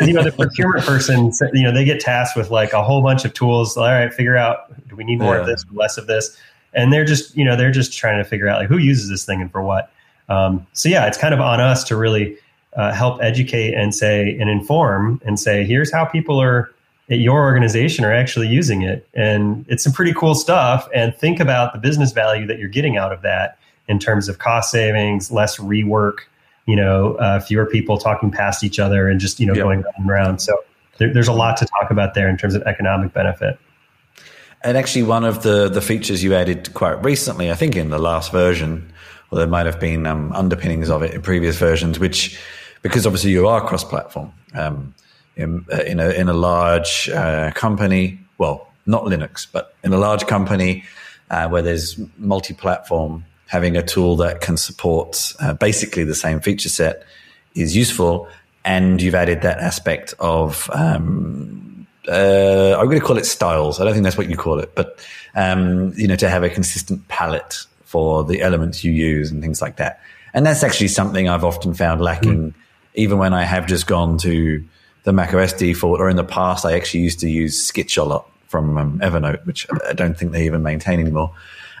[0.00, 3.24] you know, the procurement person, you know, they get tasked with like a whole bunch
[3.24, 3.76] of tools.
[3.76, 5.40] All right, figure out do we need more yeah.
[5.40, 6.38] of this, less of this,
[6.72, 9.24] and they're just you know they're just trying to figure out like who uses this
[9.24, 9.90] thing and for what.
[10.28, 12.38] Um, so yeah, it's kind of on us to really
[12.74, 16.72] uh, help educate and say and inform and say here's how people are
[17.10, 19.06] at your organization are actually using it.
[19.14, 20.88] And it's some pretty cool stuff.
[20.94, 24.38] And think about the business value that you're getting out of that in terms of
[24.38, 26.18] cost savings, less rework,
[26.66, 29.64] you know, uh, fewer people talking past each other and just, you know, yep.
[29.64, 30.40] going round and round.
[30.40, 30.56] So
[30.98, 33.58] there, there's a lot to talk about there in terms of economic benefit.
[34.64, 37.98] And actually, one of the, the features you added quite recently, I think in the
[37.98, 38.92] last version,
[39.30, 42.38] or there might have been um, underpinnings of it in previous versions, which,
[42.82, 44.94] because obviously you are cross platform, um,
[45.36, 49.98] in, uh, in, a, in a large uh, company, well, not Linux, but in a
[49.98, 50.84] large company
[51.30, 56.40] uh, where there's multi platform, having a tool that can support uh, basically the same
[56.40, 57.04] feature set
[57.54, 58.28] is useful.
[58.64, 63.80] And you've added that aspect of, um, uh, I'm going to call it styles.
[63.80, 65.04] I don't think that's what you call it, but,
[65.34, 69.60] um, you know, to have a consistent palette for the elements you use and things
[69.60, 70.00] like that.
[70.32, 72.54] And that's actually something I've often found lacking, mm.
[72.94, 74.64] even when I have just gone to
[75.04, 78.28] the macOS default, or in the past, I actually used to use Skitch a lot
[78.46, 81.32] from um, Evernote, which I don't think they even maintain anymore.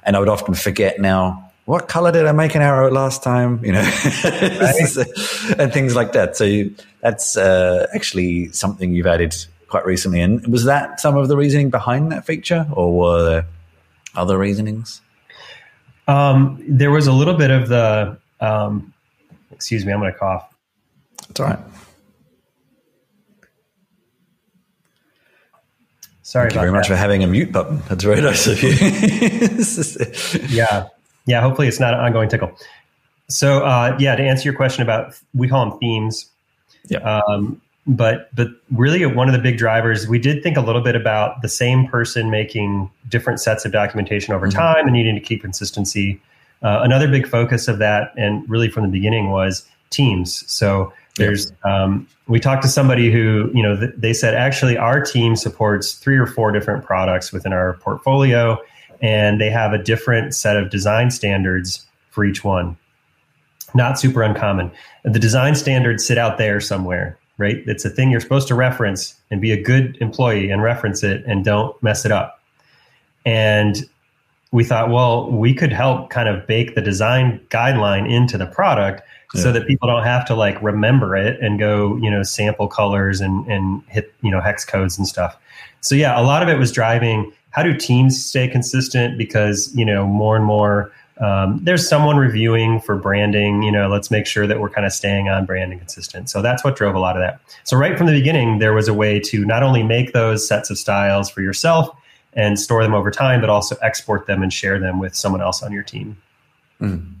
[0.02, 3.64] And I would often forget now, what color did I make an arrow last time?
[3.64, 3.80] You know,
[5.58, 6.36] and things like that.
[6.36, 9.34] So you, that's uh, actually something you've added
[9.68, 10.20] quite recently.
[10.20, 13.46] And was that some of the reasoning behind that feature, or were there
[14.16, 15.00] other reasonings?
[16.08, 18.18] Um, there was a little bit of the.
[18.40, 18.92] Um,
[19.52, 20.52] excuse me, I'm going to cough.
[21.30, 21.58] It's all right.
[26.32, 26.76] Sorry Thank you very that.
[26.78, 27.82] much for having a mute button.
[27.90, 28.70] That's very nice of you.
[30.48, 30.88] yeah.
[31.26, 31.42] Yeah.
[31.42, 32.56] Hopefully it's not an ongoing tickle.
[33.28, 36.30] So, uh, yeah, to answer your question about, we call them themes.
[36.88, 37.00] Yeah.
[37.00, 40.96] Um, but but really one of the big drivers we did think a little bit
[40.96, 44.58] about the same person making different sets of documentation over mm-hmm.
[44.58, 46.18] time and needing to keep consistency
[46.62, 51.52] uh, another big focus of that and really from the beginning was teams so there's
[51.64, 55.92] um, we talked to somebody who you know th- they said actually our team supports
[55.92, 58.58] three or four different products within our portfolio,
[59.00, 62.76] and they have a different set of design standards for each one.
[63.74, 64.70] Not super uncommon.
[65.04, 67.62] The design standards sit out there somewhere, right?
[67.66, 71.24] It's a thing you're supposed to reference and be a good employee and reference it
[71.26, 72.40] and don't mess it up.
[73.24, 73.76] And
[74.52, 79.02] we thought, well, we could help kind of bake the design guideline into the product
[79.34, 79.42] yeah.
[79.42, 83.20] so that people don't have to like remember it and go, you know, sample colors
[83.20, 85.36] and, and hit, you know, hex codes and stuff.
[85.80, 89.84] So yeah, a lot of it was driving how do teams stay consistent because, you
[89.84, 94.46] know, more and more um, there's someone reviewing for branding, you know, let's make sure
[94.46, 96.28] that we're kind of staying on brand and consistent.
[96.28, 97.40] So that's what drove a lot of that.
[97.64, 100.68] So right from the beginning, there was a way to not only make those sets
[100.68, 101.94] of styles for yourself
[102.34, 105.62] and store them over time, but also export them and share them with someone else
[105.62, 106.16] on your team.
[106.80, 107.14] Mm.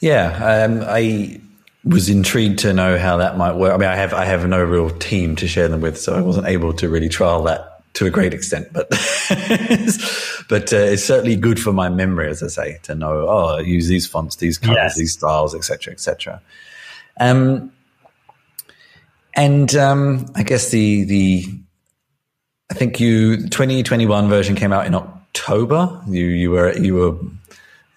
[0.00, 1.40] Yeah, um, I
[1.84, 3.72] was intrigued to know how that might work.
[3.72, 6.20] I mean, I have I have no real team to share them with, so I
[6.20, 8.68] wasn't able to really trial that to a great extent.
[8.72, 8.88] But
[10.48, 13.28] but uh, it's certainly good for my memory, as I say, to know.
[13.28, 14.96] Oh, I use these fonts, these colors, yes.
[14.96, 16.42] these styles, etc., etc.
[17.18, 17.72] Um,
[19.34, 21.44] and um, I guess the the
[22.74, 26.02] I think you 2021 version came out in October.
[26.08, 27.16] You you were you were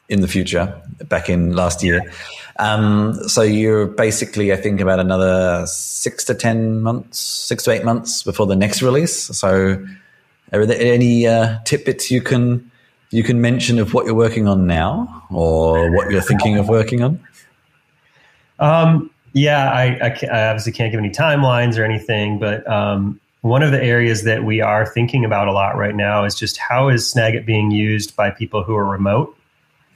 [0.07, 2.13] in the future, back in last year.
[2.59, 7.85] Um, so you're basically, I think, about another six to ten months, six to eight
[7.85, 9.15] months before the next release.
[9.35, 9.83] So,
[10.53, 12.69] are there any uh, tidbits you can
[13.09, 17.01] you can mention of what you're working on now, or what you're thinking of working
[17.01, 17.19] on?
[18.59, 23.63] Um, yeah, I, I, I, obviously can't give any timelines or anything, but um, one
[23.63, 26.89] of the areas that we are thinking about a lot right now is just how
[26.89, 29.35] is Snagit being used by people who are remote.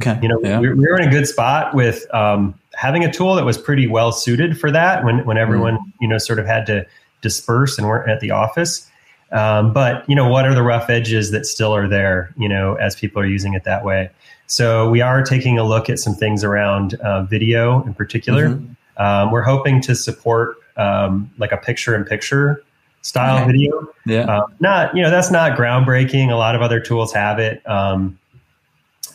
[0.02, 0.18] Okay.
[0.22, 0.60] You know, yeah.
[0.60, 3.88] we, we, were in a good spot with um, having a tool that was pretty
[3.88, 5.94] well suited for that when when everyone mm.
[6.00, 6.86] you know sort of had to
[7.22, 8.90] disperse and weren't at the office.
[9.32, 12.34] Um, but you know, what are the rough edges that still are there?
[12.38, 14.10] You know, as people are using it that way.
[14.48, 18.50] So we are taking a look at some things around uh, video in particular.
[18.50, 18.74] Mm-hmm.
[19.02, 22.62] Um, we're hoping to support um, like a picture-in-picture
[23.02, 23.52] style okay.
[23.52, 23.88] video.
[24.06, 24.26] Yeah.
[24.26, 26.32] Uh, not you know that's not groundbreaking.
[26.32, 27.68] A lot of other tools have it.
[27.68, 28.18] Um,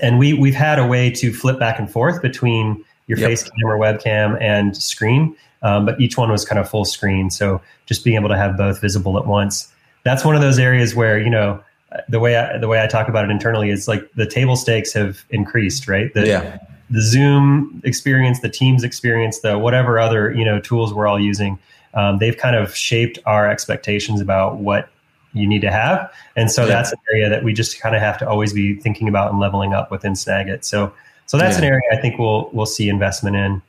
[0.00, 3.30] and we we've had a way to flip back and forth between your yep.
[3.30, 5.36] face camera, webcam, and screen.
[5.62, 8.56] Um, but each one was kind of full screen, so just being able to have
[8.56, 9.72] both visible at once.
[10.04, 11.62] That's one of those areas where you know
[12.08, 14.92] the way I, the way I talk about it internally is like the table stakes
[14.92, 16.12] have increased, right?
[16.14, 16.58] The, yeah.
[16.88, 21.58] The Zoom experience, the Teams experience, the whatever other you know tools we're all using,
[21.96, 24.88] um, they've kind of shaped our expectations about what
[25.32, 26.12] you need to have.
[26.36, 26.68] And so yeah.
[26.68, 29.40] that's an area that we just kind of have to always be thinking about and
[29.40, 30.64] leveling up within Snagit.
[30.64, 30.92] So
[31.26, 31.64] so that's yeah.
[31.64, 33.62] an area I think we'll we'll see investment in.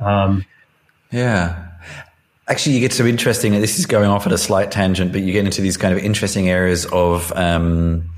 [0.00, 0.44] Um,
[1.12, 1.68] yeah.
[2.46, 3.52] Actually, you get some interesting.
[3.52, 6.04] This is going off at a slight tangent, but you get into these kind of
[6.04, 8.10] interesting areas of um,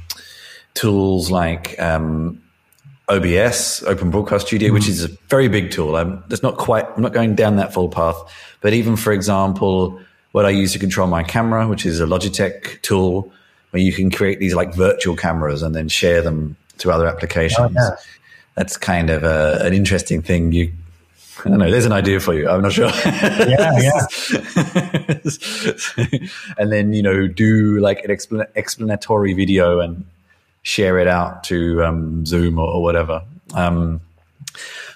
[0.74, 2.42] tools like um,
[3.08, 4.74] OBS, Open Broadcast Studio, mm-hmm.
[4.74, 5.96] which is a very big tool.
[5.96, 6.86] I'm, that's not quite.
[6.96, 8.16] I'm not going down that full path,
[8.60, 10.00] but even for example,
[10.32, 13.32] what I use to control my camera, which is a Logitech tool
[13.70, 17.76] where you can create these like virtual cameras and then share them to other applications.
[17.76, 17.96] Oh, yeah.
[18.54, 20.52] That's kind of a, an interesting thing.
[20.52, 20.72] You,
[21.44, 21.70] I don't know.
[21.70, 22.48] There's an idea for you.
[22.48, 22.90] I'm not sure.
[23.04, 24.06] Yeah, yeah.
[26.58, 30.04] and then you know do like an explan- explanatory video and
[30.66, 33.22] share it out to um, Zoom or, or whatever.
[33.54, 34.00] Um,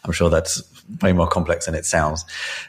[0.04, 0.62] I'm sure that's
[1.00, 2.24] way more complex than it sounds.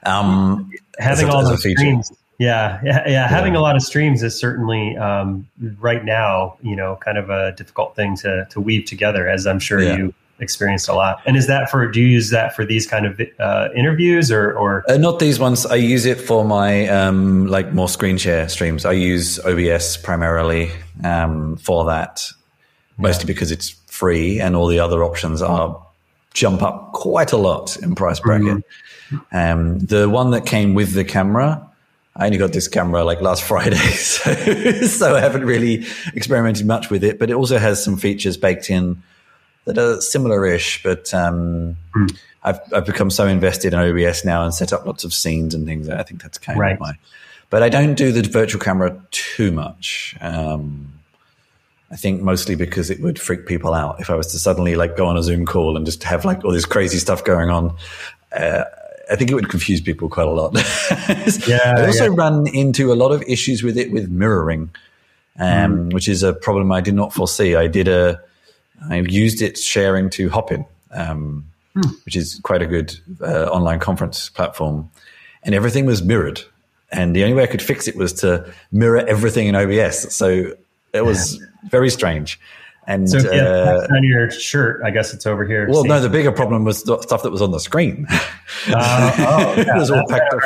[0.05, 3.27] Um, Having a, all those screens yeah, yeah, yeah.
[3.27, 5.47] Having a lot of streams is certainly um,
[5.79, 9.59] right now, you know, kind of a difficult thing to to weave together, as I'm
[9.59, 9.95] sure yeah.
[9.95, 11.21] you experienced a lot.
[11.27, 11.87] And is that for?
[11.87, 15.39] Do you use that for these kind of uh, interviews or or uh, not these
[15.39, 15.67] ones?
[15.67, 18.85] I use it for my um, like more screen share streams.
[18.85, 20.71] I use OBS primarily
[21.03, 22.27] um, for that,
[23.01, 23.33] mostly yeah.
[23.33, 25.81] because it's free, and all the other options are
[26.33, 28.63] jump up quite a lot in price bracket.
[29.09, 29.37] Mm-hmm.
[29.37, 31.67] Um, the one that came with the camera
[32.15, 34.33] I only got this camera like last Friday, so,
[34.87, 37.19] so I haven't really experimented much with it.
[37.19, 39.01] But it also has some features baked in
[39.65, 40.83] that are similar-ish.
[40.83, 42.17] But um, mm.
[42.43, 45.65] I've I've become so invested in OBS now and set up lots of scenes and
[45.65, 45.89] things.
[45.89, 46.73] I think that's kind right.
[46.73, 46.93] of my.
[47.49, 50.15] But I don't do the virtual camera too much.
[50.21, 50.93] Um,
[51.91, 54.95] I think mostly because it would freak people out if I was to suddenly like
[54.95, 57.75] go on a Zoom call and just have like all this crazy stuff going on.
[58.31, 58.63] Uh,
[59.11, 60.53] I think it would confuse people quite a lot.
[61.47, 62.15] yeah, I also yeah.
[62.15, 64.69] run into a lot of issues with it with mirroring,
[65.37, 65.93] um, mm.
[65.93, 67.55] which is a problem I did not foresee.
[67.55, 68.21] I did a,
[68.89, 72.05] I used it sharing to Hopin, um, mm.
[72.05, 74.89] which is quite a good uh, online conference platform,
[75.43, 76.41] and everything was mirrored.
[76.93, 80.13] And the only way I could fix it was to mirror everything in OBS.
[80.15, 80.55] So
[80.93, 82.39] it was very strange.
[82.87, 85.69] And so yeah, uh, on your shirt, I guess it's over here.
[85.69, 88.07] Well, no, the bigger problem was the stuff that was on the screen.
[88.67, 90.41] Uh, oh, yeah, it was all packed up.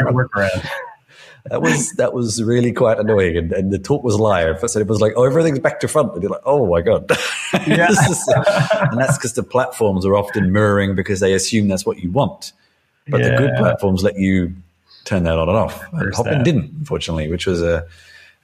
[1.45, 4.87] that was that was really quite annoying, and, and the talk was live, so it
[4.87, 7.09] was like, oh, everything's back to front, and you're like, oh my god,
[7.67, 7.89] yeah.
[7.89, 8.27] is,
[8.73, 12.53] and that's because the platforms are often mirroring because they assume that's what you want,
[13.09, 13.31] but yeah.
[13.31, 14.53] the good platforms let you
[15.03, 15.83] turn that on and off.
[15.93, 17.85] And Hopin didn't, unfortunately, which was a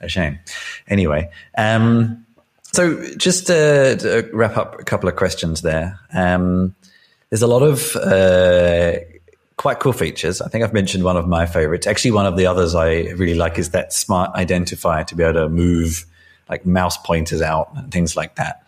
[0.02, 0.39] a shame.
[0.88, 2.26] Anyway, um,
[2.74, 5.99] so, just to, to, wrap up a couple of questions there.
[6.14, 6.76] Um,
[7.30, 8.93] there's a lot of uh,
[9.58, 10.41] quite cool features.
[10.41, 11.86] I think I've mentioned one of my favorites.
[11.86, 15.41] Actually, one of the others I really like is that smart identifier to be able
[15.41, 16.06] to move
[16.49, 18.64] like mouse pointers out and things like that.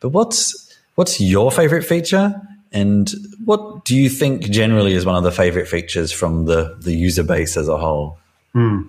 [0.00, 2.40] But what's what's your favorite feature?
[2.72, 3.10] And
[3.44, 7.22] what do you think generally is one of the favorite features from the, the user
[7.22, 8.18] base as a whole?
[8.52, 8.82] Hmm.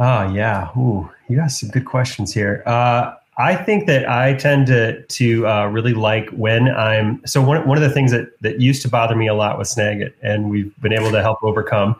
[0.00, 2.62] Oh yeah, Ooh, you got some good questions here.
[2.64, 7.20] Uh, I think that I tend to to uh, really like when I'm.
[7.26, 9.68] So one one of the things that that used to bother me a lot with
[9.68, 11.96] Snagit, and we've been able to help overcome,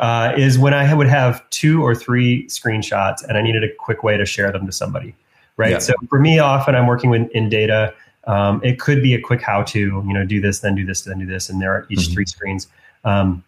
[0.00, 4.02] uh, is when I would have two or three screenshots, and I needed a quick
[4.02, 5.14] way to share them to somebody.
[5.56, 5.70] Right.
[5.70, 5.78] Yeah.
[5.78, 7.94] So for me, often I'm working with, in data.
[8.26, 11.20] Um, it could be a quick how-to, you know, do this, then do this, then
[11.20, 12.12] do this, and there are each mm-hmm.
[12.12, 12.66] three screens.
[13.04, 13.44] Um,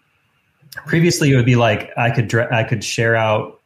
[0.87, 3.58] previously, it would be like I could I could share out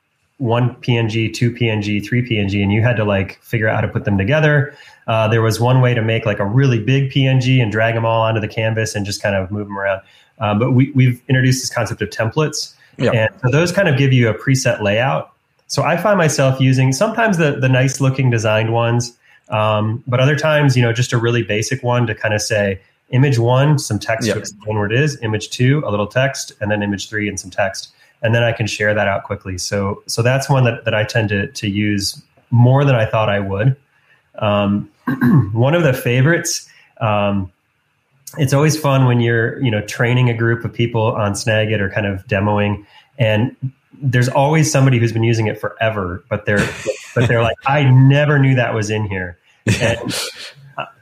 [0.43, 3.89] one PNG, two PNG, three PNG, and you had to like figure out how to
[3.89, 4.75] put them together.
[5.07, 8.05] Uh, there was one way to make like a really big PNG and drag them
[8.05, 10.03] all onto the canvas and just kind of move them around.
[10.39, 13.15] Um, but we, we've introduced this concept of templates, yep.
[13.15, 15.33] and so those kind of give you a preset layout.
[15.67, 19.17] So I find myself using sometimes the the nice looking designed ones
[19.53, 22.81] um, but other times, you know, just a really basic one to kind of say
[23.11, 24.35] image one, some text yep.
[24.35, 27.39] to explain what it is, image two, a little text, and then image three and
[27.39, 27.93] some text.
[28.23, 29.59] And then I can share that out quickly.
[29.59, 33.29] So so that's one that, that I tend to, to use more than I thought
[33.29, 33.77] I would.
[34.37, 34.91] Um,
[35.53, 36.69] one of the favorites,
[37.01, 37.51] um,
[38.39, 41.91] it's always fun when you're, you know, training a group of people on Snagit or
[41.91, 42.87] kind of demoing
[43.19, 43.55] and
[44.03, 46.67] there's always somebody who's been using it forever, but they're
[47.15, 49.39] but they're like, I never knew that was in here.
[49.81, 50.13] And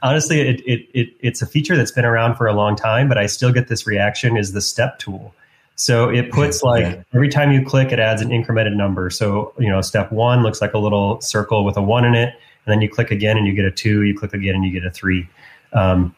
[0.03, 3.17] honestly, it, it, it, it's a feature that's been around for a long time, but
[3.17, 5.33] I still get this reaction is the step tool.
[5.81, 7.01] So it puts like yeah.
[7.15, 9.09] every time you click, it adds an incremented number.
[9.09, 12.35] So, you know, step one looks like a little circle with a one in it.
[12.65, 14.69] And then you click again and you get a two, you click again and you
[14.69, 15.27] get a three.
[15.73, 16.15] Um,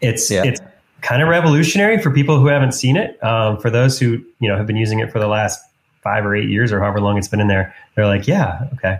[0.00, 0.42] It's, yeah.
[0.42, 0.60] it's
[1.00, 3.22] kind of revolutionary for people who haven't seen it.
[3.22, 5.62] Um, for those who, you know, have been using it for the last
[6.02, 8.98] five or eight years or however long it's been in there, they're like, yeah, okay.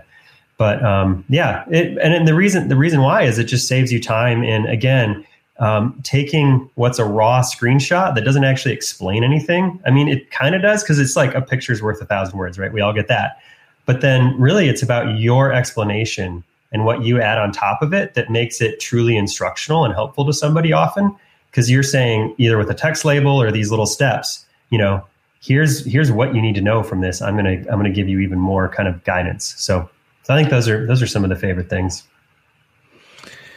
[0.57, 3.99] But um, yeah, it, and the reason the reason why is it just saves you
[3.99, 5.25] time And again
[5.59, 9.79] um, taking what's a raw screenshot that doesn't actually explain anything.
[9.85, 12.57] I mean, it kind of does because it's like a picture's worth a thousand words,
[12.57, 12.73] right?
[12.73, 13.37] We all get that.
[13.85, 18.13] But then really, it's about your explanation and what you add on top of it
[18.13, 21.15] that makes it truly instructional and helpful to somebody often
[21.49, 25.05] because you're saying either with a text label or these little steps, you know,
[25.41, 27.21] here's here's what you need to know from this.
[27.21, 29.53] I'm gonna I'm gonna give you even more kind of guidance.
[29.57, 29.89] So
[30.23, 32.03] so I think those are those are some of the favorite things.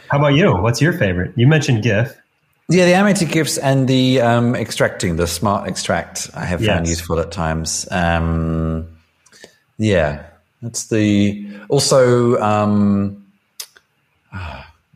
[0.08, 0.54] How about you?
[0.54, 1.32] What's your favorite?
[1.36, 2.16] You mentioned GIF.
[2.68, 6.98] Yeah, the animated GIFs and the um, extracting, the smart extract, I have found yes.
[6.98, 7.86] useful at times.
[7.90, 8.88] Um,
[9.76, 10.24] yeah,
[10.62, 13.26] that's the also um,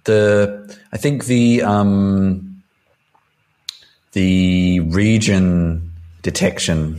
[0.05, 2.63] the I think the um,
[4.13, 5.93] the region
[6.23, 6.99] detection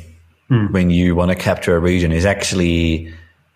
[0.51, 0.71] mm.
[0.71, 3.11] when you want to capture a region is actually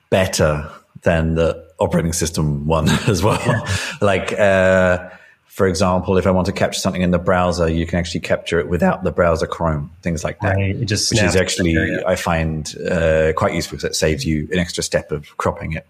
[0.10, 0.68] better
[1.04, 3.42] than the operating system one as well.
[3.46, 3.68] Yeah.
[4.02, 5.10] like, uh,
[5.54, 8.60] for example, if I want to capture something in the browser, you can actually capture
[8.60, 10.56] it without the browser Chrome, things like that.
[10.56, 10.84] Right.
[10.84, 14.82] Just which is actually, I find uh, quite useful because it saves you an extra
[14.82, 15.86] step of cropping it.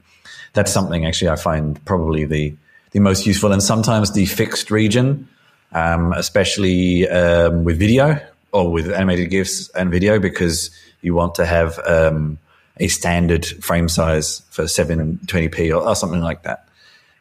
[0.51, 2.53] That's something actually I find probably the,
[2.91, 3.53] the most useful.
[3.53, 5.29] And sometimes the fixed region,
[5.71, 8.19] um, especially um, with video
[8.51, 10.71] or with animated GIFs and video, because
[11.01, 12.37] you want to have um,
[12.77, 16.67] a standard frame size for 720p or, or something like that.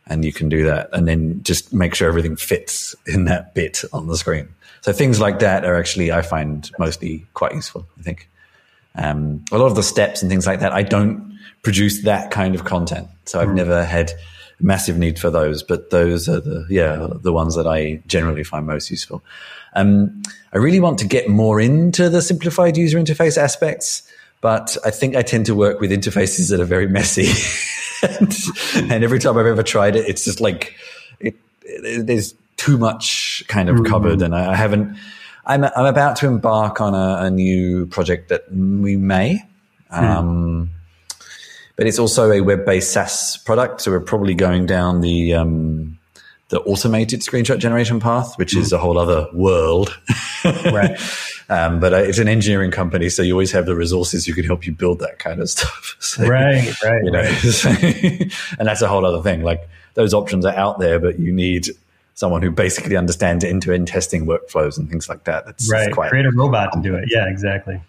[0.06, 3.82] And you can do that and then just make sure everything fits in that bit
[3.92, 4.48] on the screen.
[4.80, 8.28] So things like that are actually, I find mostly quite useful, I think.
[8.96, 12.54] Um, a lot of the steps and things like that, I don't produce that kind
[12.54, 13.06] of content.
[13.24, 13.54] So I've mm.
[13.54, 14.12] never had
[14.60, 18.66] massive need for those, but those are the, yeah, the ones that I generally find
[18.66, 19.22] most useful.
[19.74, 20.22] Um,
[20.52, 24.02] I really want to get more into the simplified user interface aspects
[24.42, 27.30] but I think I tend to work with interfaces that are very messy.
[28.02, 28.36] and,
[28.92, 30.74] and, every time I've ever tried it, it's just like
[31.20, 33.86] it, it, there's too much kind of mm-hmm.
[33.86, 34.98] covered, and I, I, haven't.
[35.46, 39.40] I'm I'm about to embark on a, a new project that we may.
[39.92, 40.02] Mm.
[40.02, 40.70] Um,
[41.76, 45.98] but it's also a web-based SaaS product, so we're probably going down the um,
[46.52, 49.98] the automated screenshot generation path, which is a whole other world.
[50.44, 51.00] right.
[51.48, 54.44] Um, but uh, it's an engineering company, so you always have the resources who can
[54.44, 55.96] help you build that kind of stuff.
[55.98, 57.04] So, right, right.
[57.04, 58.32] You know, right.
[58.58, 59.42] and that's a whole other thing.
[59.42, 61.66] Like those options are out there, but you need
[62.14, 65.44] someone who basically understands end-to-end testing workflows and things like that.
[65.44, 65.92] That's right.
[65.92, 67.10] Quite Create a robot to do it.
[67.10, 67.82] Yeah, exactly.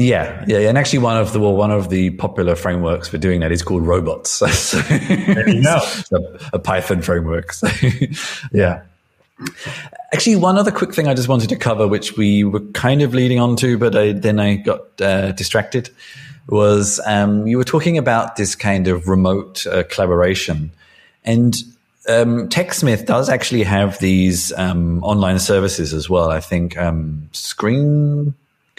[0.00, 3.40] Yeah, yeah, and actually, one of the well, one of the popular frameworks for doing
[3.40, 4.30] that is called Robots.
[4.52, 5.80] so, there you go,
[6.12, 7.52] a, a Python framework.
[7.52, 7.66] So,
[8.52, 8.82] yeah.
[10.12, 13.12] Actually, one other quick thing I just wanted to cover, which we were kind of
[13.12, 15.90] leading on to, but I, then I got uh, distracted,
[16.48, 20.70] was um, you were talking about this kind of remote uh, collaboration.
[21.24, 21.56] And
[22.08, 26.30] um, TechSmith does actually have these um, online services as well.
[26.30, 27.28] I think um,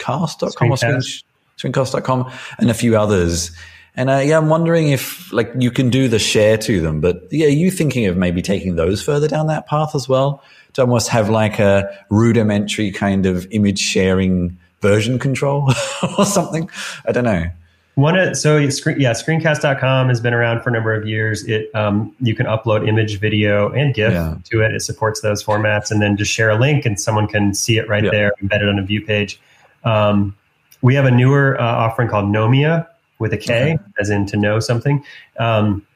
[0.00, 1.22] Screencast.com Screencast.
[1.24, 3.52] or Screencast.com and a few others.
[3.96, 7.24] And uh, yeah, I'm wondering if like you can do the share to them, but
[7.30, 10.42] yeah, are you thinking of maybe taking those further down that path as well
[10.74, 15.70] to almost have like a rudimentary kind of image sharing version control
[16.18, 16.70] or something?
[17.06, 17.50] I don't know.
[17.96, 18.68] One of, so yeah,
[19.12, 21.46] screencast.com has been around for a number of years.
[21.46, 24.36] It um, you can upload image, video, and GIF yeah.
[24.44, 24.72] to it.
[24.72, 27.88] It supports those formats, and then just share a link, and someone can see it
[27.88, 28.10] right yeah.
[28.10, 29.38] there, embedded on a view page.
[29.84, 30.36] Um,
[30.82, 32.86] we have a newer uh, offering called Knowmia
[33.18, 33.84] with a K, okay.
[33.98, 35.04] as in to know something.
[35.38, 35.86] Um,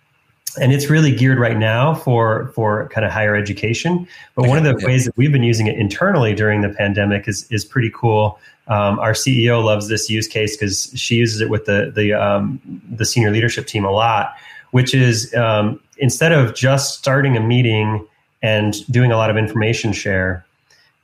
[0.60, 4.06] and it's really geared right now for for kind of higher education.
[4.34, 7.26] But okay, one of the ways that we've been using it internally during the pandemic
[7.26, 8.38] is is pretty cool.
[8.68, 12.60] Um, our CEO loves this use case because she uses it with the the um,
[12.88, 14.34] the senior leadership team a lot.
[14.70, 18.06] Which is um, instead of just starting a meeting
[18.42, 20.44] and doing a lot of information share,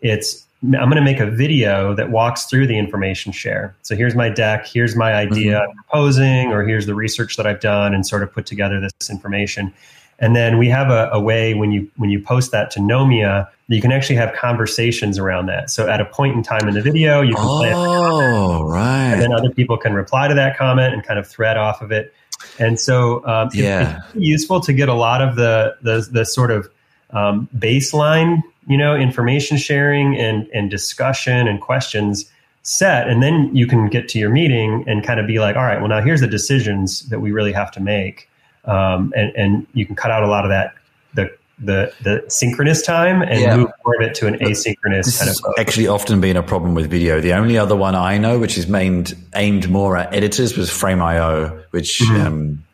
[0.00, 3.74] it's I'm going to make a video that walks through the information share.
[3.82, 5.70] So here's my deck, here's my idea mm-hmm.
[5.70, 9.08] I'm proposing, or here's the research that I've done and sort of put together this
[9.08, 9.72] information.
[10.18, 13.48] And then we have a, a way when you when you post that to Knowmia,
[13.68, 15.70] you can actually have conversations around that.
[15.70, 19.12] So at a point in time in the video, you can oh, play Oh, right.
[19.14, 21.90] And then other people can reply to that comment and kind of thread off of
[21.90, 22.12] it.
[22.58, 24.00] And so um, yeah.
[24.12, 26.70] it's useful to get a lot of the the, the sort of
[27.10, 32.30] um, baseline you know, information sharing and, and discussion and questions
[32.62, 33.08] set.
[33.08, 35.80] And then you can get to your meeting and kind of be like, all right,
[35.80, 38.28] well, now here's the decisions that we really have to make.
[38.66, 40.74] Um, and, and you can cut out a lot of that,
[41.14, 43.56] the, the, the synchronous time and yeah.
[43.56, 45.36] move more of it to an asynchronous this kind of.
[45.36, 47.20] Has actually often been a problem with video.
[47.20, 51.60] The only other one I know, which is aimed, aimed more at editors, was Frame.io,
[51.70, 52.24] which, mm-hmm.
[52.24, 52.64] um,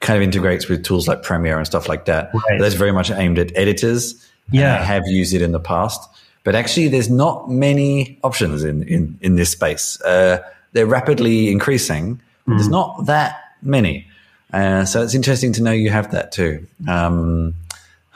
[0.00, 2.30] kind of integrates with tools like Premiere and stuff like that.
[2.34, 2.60] Right.
[2.60, 4.80] That's very much aimed at editors yeah.
[4.80, 6.08] I have used it in the past.
[6.46, 10.00] But actually, there's not many options in, in, in this space.
[10.02, 10.38] Uh,
[10.74, 12.20] they're rapidly increasing.
[12.46, 12.56] Mm.
[12.56, 14.06] There's not that many.
[14.52, 16.64] Uh, so it's interesting to know you have that too.
[16.86, 17.54] Um,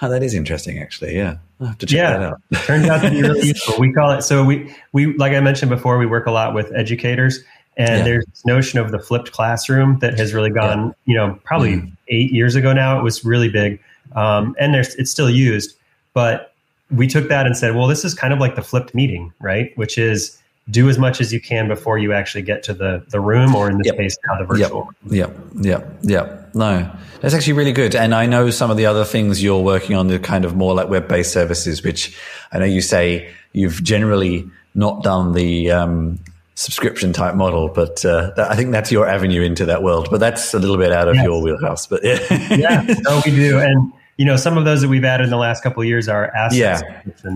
[0.00, 1.16] oh, that is interesting, actually.
[1.16, 1.38] Yeah.
[1.60, 2.18] i have to check yeah.
[2.18, 2.40] that out.
[2.66, 3.80] Turns out to be really useful.
[3.80, 6.72] We call it, so we, we, like I mentioned before, we work a lot with
[6.72, 7.40] educators.
[7.76, 8.04] And yeah.
[8.04, 10.92] there's this notion of the flipped classroom that has really gone, yeah.
[11.04, 11.92] you know, probably mm.
[12.06, 12.96] eight years ago now.
[12.96, 13.80] It was really big.
[14.14, 15.76] Um, and there's, it's still used.
[16.14, 16.52] But
[16.90, 19.76] we took that and said, well, this is kind of like the flipped meeting, right?
[19.76, 20.36] Which is
[20.70, 23.70] do as much as you can before you actually get to the the room, or
[23.70, 23.96] in this yep.
[23.96, 24.88] case, now the virtual.
[25.08, 26.54] Yep, yep, yep, yep.
[26.54, 26.90] No,
[27.20, 27.94] that's actually really good.
[27.94, 30.74] And I know some of the other things you're working on, the kind of more
[30.74, 32.16] like web based services, which
[32.52, 36.18] I know you say you've generally not done the um,
[36.54, 40.08] subscription type model, but uh, I think that's your avenue into that world.
[40.10, 41.24] But that's a little bit out of yes.
[41.24, 41.86] your wheelhouse.
[41.86, 45.24] But yeah, yeah, no, we do, and you know, some of those that we've added
[45.24, 46.82] in the last couple of years are assets yeah.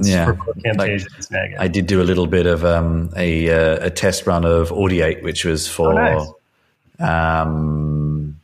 [0.03, 0.27] yeah.
[0.27, 1.59] for Camtasia like, Snagit.
[1.59, 5.23] I did do a little bit of um, a, uh, a test run of Audiate,
[5.23, 6.37] which was for oh,
[7.01, 7.47] nice.
[7.47, 8.39] um,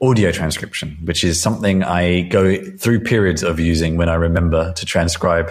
[0.00, 4.86] audio transcription, which is something I go through periods of using when I remember to
[4.86, 5.50] transcribe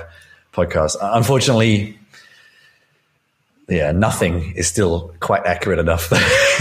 [0.51, 0.95] podcasts.
[0.99, 1.99] Unfortunately,
[3.69, 6.09] yeah, nothing is still quite accurate enough.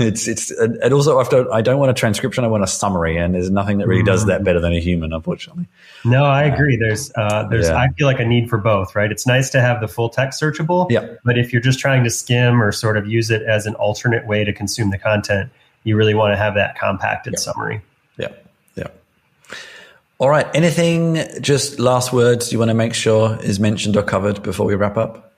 [0.00, 3.34] it's it's and also after I don't want a transcription, I want a summary, and
[3.34, 5.66] there's nothing that really does that better than a human, unfortunately.
[6.04, 6.76] No, I agree.
[6.76, 7.76] There's uh, there's yeah.
[7.76, 9.12] I feel like a need for both, right?
[9.12, 11.14] It's nice to have the full text searchable, yeah.
[11.22, 14.26] but if you're just trying to skim or sort of use it as an alternate
[14.26, 15.50] way to consume the content,
[15.82, 17.40] you really want to have that compacted yeah.
[17.40, 17.82] summary.
[20.18, 20.46] All right.
[20.54, 24.74] Anything, just last words you want to make sure is mentioned or covered before we
[24.74, 25.32] wrap up?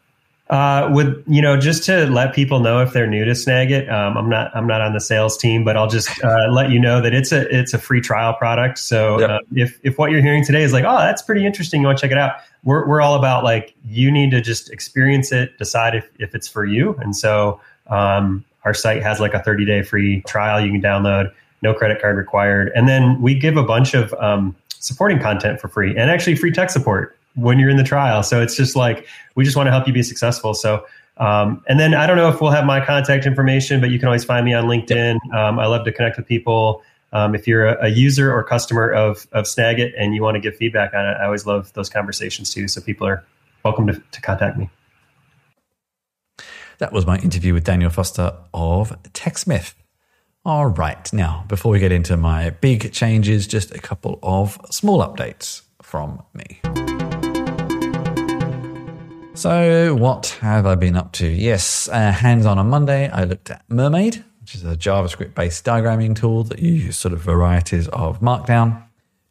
[0.49, 4.17] Uh, with you know, just to let people know if they're new to Snagit, um,
[4.17, 7.01] I'm not I'm not on the sales team, but I'll just uh, let you know
[7.01, 8.79] that it's a it's a free trial product.
[8.79, 9.31] So yep.
[9.31, 11.99] uh, if if what you're hearing today is like, oh, that's pretty interesting, you want
[11.99, 15.59] to check it out, we're we're all about like you need to just experience it,
[15.59, 19.65] decide if if it's for you, and so um, our site has like a 30
[19.65, 23.65] day free trial you can download, no credit card required, and then we give a
[23.65, 24.55] bunch of um,
[24.87, 28.23] supporting content for free and actually free tech support when you're in the trial.
[28.23, 30.55] So it's just like we just want to help you be successful.
[30.55, 30.87] So
[31.19, 34.07] um, and then I don't know if we'll have my contact information, but you can
[34.07, 35.17] always find me on LinkedIn.
[35.35, 36.83] Um, I love to connect with people.
[37.13, 40.41] Um, if you're a, a, user or customer of of Snagit and you want to
[40.41, 42.69] give feedback on it, I always love those conversations too.
[42.69, 43.25] So people are
[43.65, 44.69] welcome to, to contact me.
[46.79, 49.75] That was my interview with Daniel Foster of TechSmith.
[50.47, 55.01] All right, now before we get into my big changes, just a couple of small
[55.01, 56.61] updates from me.
[59.35, 61.27] So, what have I been up to?
[61.27, 65.65] Yes, uh, hands on on Monday, I looked at Mermaid, which is a JavaScript based
[65.65, 68.85] diagramming tool that uses sort of varieties of Markdown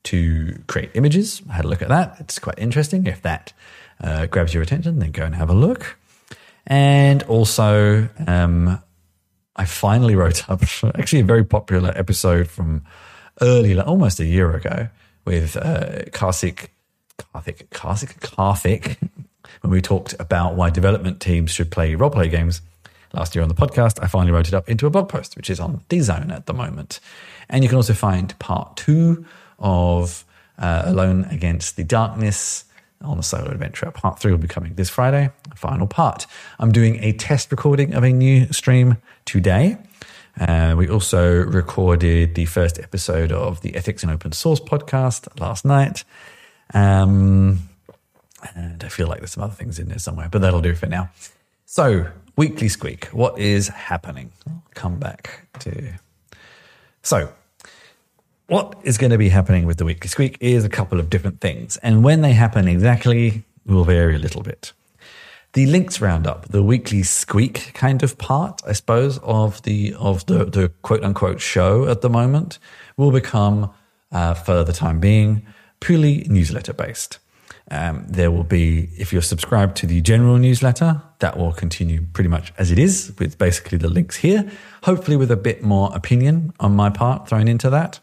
[0.03, 1.41] to create images.
[1.49, 2.18] I had a look at that.
[2.20, 3.07] It's quite interesting.
[3.07, 3.53] If that
[4.01, 5.97] uh, grabs your attention, then go and have a look.
[6.68, 8.82] And also, um,
[9.56, 10.62] I finally wrote up
[10.95, 12.84] actually a very popular episode from
[13.41, 14.89] early, almost a year ago,
[15.24, 16.70] with uh, Karthik,
[17.18, 18.97] Karthik, Karthik, Karthik
[19.62, 22.62] when we talked about why development teams should play role play games.
[23.14, 25.49] last year on the podcast, I finally wrote it up into a blog post, which
[25.49, 26.99] is on DZone at the moment.
[27.49, 29.26] And you can also find part two
[29.58, 30.26] of
[30.60, 32.64] uh, Alone Against the Darkness
[33.01, 33.89] on the solo adventure.
[33.91, 36.25] Part three will be coming this Friday, final part.
[36.59, 39.77] I'm doing a test recording of a new stream today.
[40.39, 45.63] Uh, we also recorded the first episode of the Ethics and Open Source podcast last
[45.63, 46.03] night.
[46.73, 47.69] Um,
[48.53, 50.87] and I feel like there's some other things in there somewhere, but that'll do for
[50.87, 51.09] now.
[51.65, 54.31] So, Weekly Squeak, what is happening?
[54.47, 55.93] I'll come back to.
[57.01, 57.31] So,
[58.47, 61.41] what is going to be happening with the Weekly Squeak is a couple of different
[61.41, 61.77] things.
[61.77, 64.73] And when they happen exactly will vary a little bit.
[65.53, 70.43] The links roundup, the weekly squeak kind of part, I suppose, of the of the,
[70.43, 72.59] the quote unquote show at the moment,
[72.97, 73.71] will become,
[74.11, 75.45] uh, for the time being,
[75.79, 77.19] purely newsletter based.
[77.71, 82.29] Um, there will be, if you're subscribed to the general newsletter, that will continue pretty
[82.29, 84.51] much as it is, with basically the links here,
[84.83, 88.01] hopefully with a bit more opinion on my part thrown into that.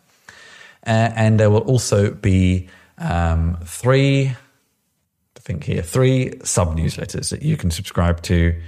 [0.86, 2.68] Uh, and there will also be
[2.98, 8.60] um, three, I think here, three sub newsletters that you can subscribe to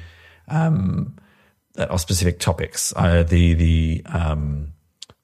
[0.48, 1.16] um,
[1.74, 2.92] that are specific topics.
[2.96, 4.72] Uh, the the um,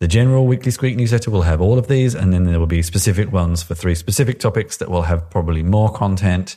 [0.01, 2.82] the general weekly squeak newsletter will have all of these, and then there will be
[2.82, 6.57] specific ones for three specific topics that will have probably more content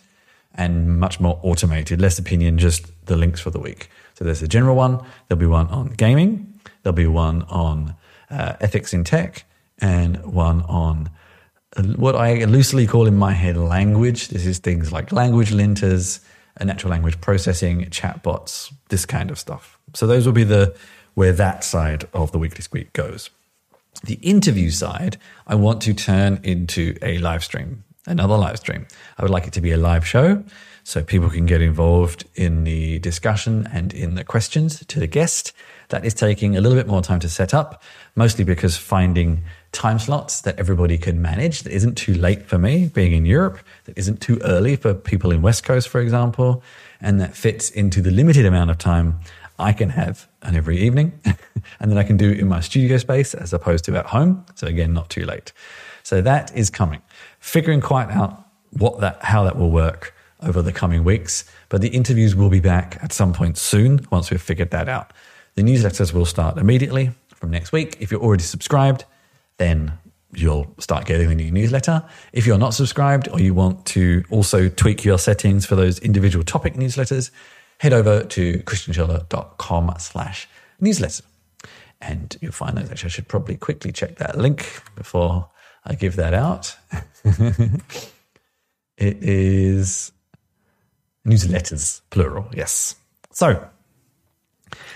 [0.55, 3.89] and much more automated, less opinion, just the links for the week.
[4.13, 5.03] So there's a general one.
[5.27, 6.59] There'll be one on gaming.
[6.83, 7.95] There'll be one on
[8.29, 9.45] uh, ethics in tech,
[9.83, 11.11] and one on
[11.97, 14.29] what I loosely call in my head language.
[14.29, 16.21] This is things like language linters,
[16.63, 19.77] natural language processing, chatbots, this kind of stuff.
[19.93, 20.75] So those will be the
[21.15, 23.29] where that side of the weekly squeak goes.
[24.05, 28.85] The interview side, I want to turn into a live stream, another live stream.
[29.17, 30.43] I would like it to be a live show
[30.83, 35.53] so people can get involved in the discussion and in the questions to the guest.
[35.89, 37.81] That is taking a little bit more time to set up,
[38.15, 42.89] mostly because finding time slots that everybody can manage that isn't too late for me
[42.93, 46.63] being in Europe, that isn't too early for people in West Coast, for example,
[46.99, 49.19] and that fits into the limited amount of time
[49.59, 51.13] I can have on every evening
[51.79, 54.45] and then I can do in my studio space as opposed to at home.
[54.55, 55.53] So again, not too late.
[56.01, 57.01] So that is coming.
[57.43, 61.43] Figuring quite out what that, how that will work over the coming weeks.
[61.67, 65.11] But the interviews will be back at some point soon once we've figured that out.
[65.55, 67.97] The newsletters will start immediately from next week.
[67.99, 69.03] If you're already subscribed,
[69.57, 69.91] then
[70.33, 72.05] you'll start getting the new newsletter.
[72.31, 76.45] If you're not subscribed or you want to also tweak your settings for those individual
[76.45, 77.29] topic newsletters,
[77.79, 80.47] head over to chrischinchilla.com slash
[80.79, 81.25] newsletter.
[81.99, 85.49] And you'll find that actually I should probably quickly check that link before
[85.85, 86.75] I give that out.
[87.23, 87.81] it
[88.97, 90.11] is
[91.27, 92.95] newsletters, plural, yes.
[93.31, 93.67] So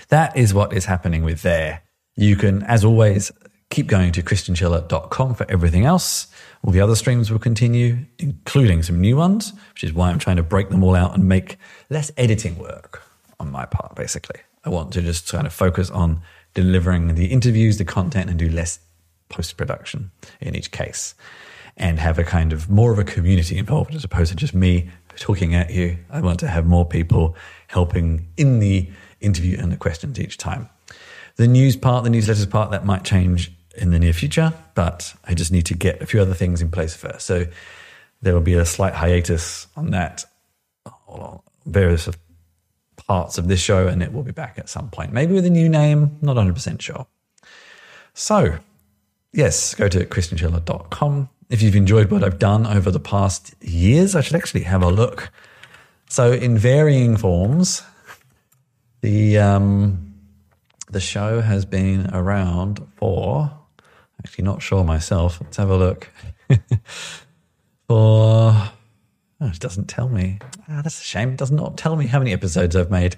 [0.08, 1.82] that is what is happening with there.
[2.16, 3.30] You can, as always,
[3.70, 6.28] keep going to chrischinchilla.com for everything else.
[6.64, 10.36] All the other streams will continue, including some new ones, which is why I'm trying
[10.36, 11.58] to break them all out and make
[11.90, 13.02] less editing work
[13.38, 14.40] on my part, basically.
[14.64, 16.20] I want to just kind of focus on
[16.54, 18.80] delivering the interviews, the content, and do less
[19.28, 20.10] post production
[20.40, 21.14] in each case
[21.76, 24.90] and have a kind of more of a community involved as opposed to just me
[25.16, 25.98] talking at you.
[26.10, 27.36] I want to have more people
[27.68, 28.88] helping in the
[29.20, 30.68] interview and the questions each time.
[31.36, 35.34] The news part, the newsletters part, that might change in the near future, but I
[35.34, 37.26] just need to get a few other things in place first.
[37.26, 37.46] So
[38.22, 40.24] there will be a slight hiatus on that,
[41.64, 42.08] various
[42.96, 45.12] parts of this show, and it will be back at some point.
[45.12, 47.06] Maybe with a new name, not 100% sure.
[48.14, 48.58] So,
[49.32, 51.28] yes, go to chrischinchilla.com.
[51.50, 54.90] If you've enjoyed what I've done over the past years, I should actually have a
[54.90, 55.30] look.
[56.10, 57.82] So, in varying forms,
[59.00, 60.14] the um,
[60.90, 63.50] the show has been around for
[64.24, 65.40] actually not sure myself.
[65.40, 66.10] Let's have a look.
[67.88, 68.72] for oh,
[69.40, 70.38] it doesn't tell me.
[70.68, 71.30] Ah, that's a shame.
[71.30, 73.16] It does not tell me how many episodes I've made.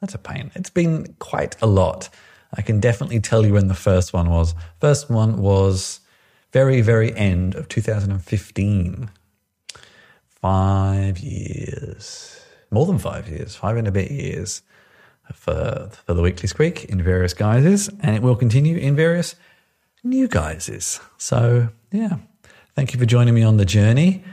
[0.00, 0.50] That's a pain.
[0.54, 2.08] It's been quite a lot.
[2.54, 4.54] I can definitely tell you when the first one was.
[4.80, 6.00] First one was
[6.52, 9.10] very, very end of 2015.
[10.26, 12.40] Five years.
[12.70, 13.54] More than five years.
[13.54, 14.62] Five and a bit years
[15.34, 17.88] for, for the Weekly Squeak in various guises.
[18.00, 19.34] And it will continue in various
[20.02, 21.00] new guises.
[21.18, 22.16] So, yeah.
[22.74, 24.24] Thank you for joining me on the journey.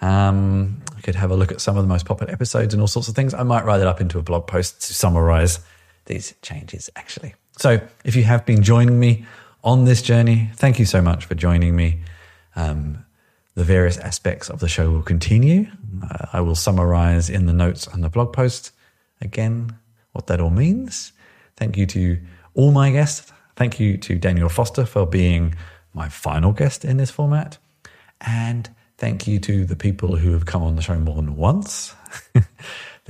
[0.00, 2.88] Um, I could have a look at some of the most popular episodes and all
[2.88, 3.32] sorts of things.
[3.32, 5.60] I might write it up into a blog post to summarize
[6.06, 7.34] these changes, actually.
[7.58, 9.26] So, if you have been joining me
[9.62, 12.00] on this journey, thank you so much for joining me.
[12.56, 13.04] Um,
[13.54, 15.66] the various aspects of the show will continue.
[16.02, 18.72] Uh, I will summarize in the notes and the blog post
[19.20, 19.76] again
[20.12, 21.12] what that all means.
[21.56, 22.18] Thank you to
[22.54, 23.30] all my guests.
[23.56, 25.54] Thank you to Daniel Foster for being
[25.92, 27.58] my final guest in this format.
[28.20, 31.94] And thank you to the people who have come on the show more than once.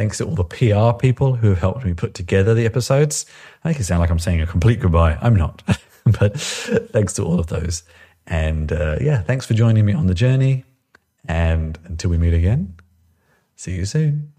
[0.03, 3.25] Thanks to all the PR people who have helped me put together the episodes.
[3.63, 5.17] I make it sound like I'm saying a complete goodbye.
[5.23, 5.63] I'm not.
[6.19, 7.85] but thanks to all of those.
[8.27, 10.65] And uh, yeah, thanks for joining me on the journey.
[11.29, 12.75] And until we meet again,
[13.55, 14.33] see you soon.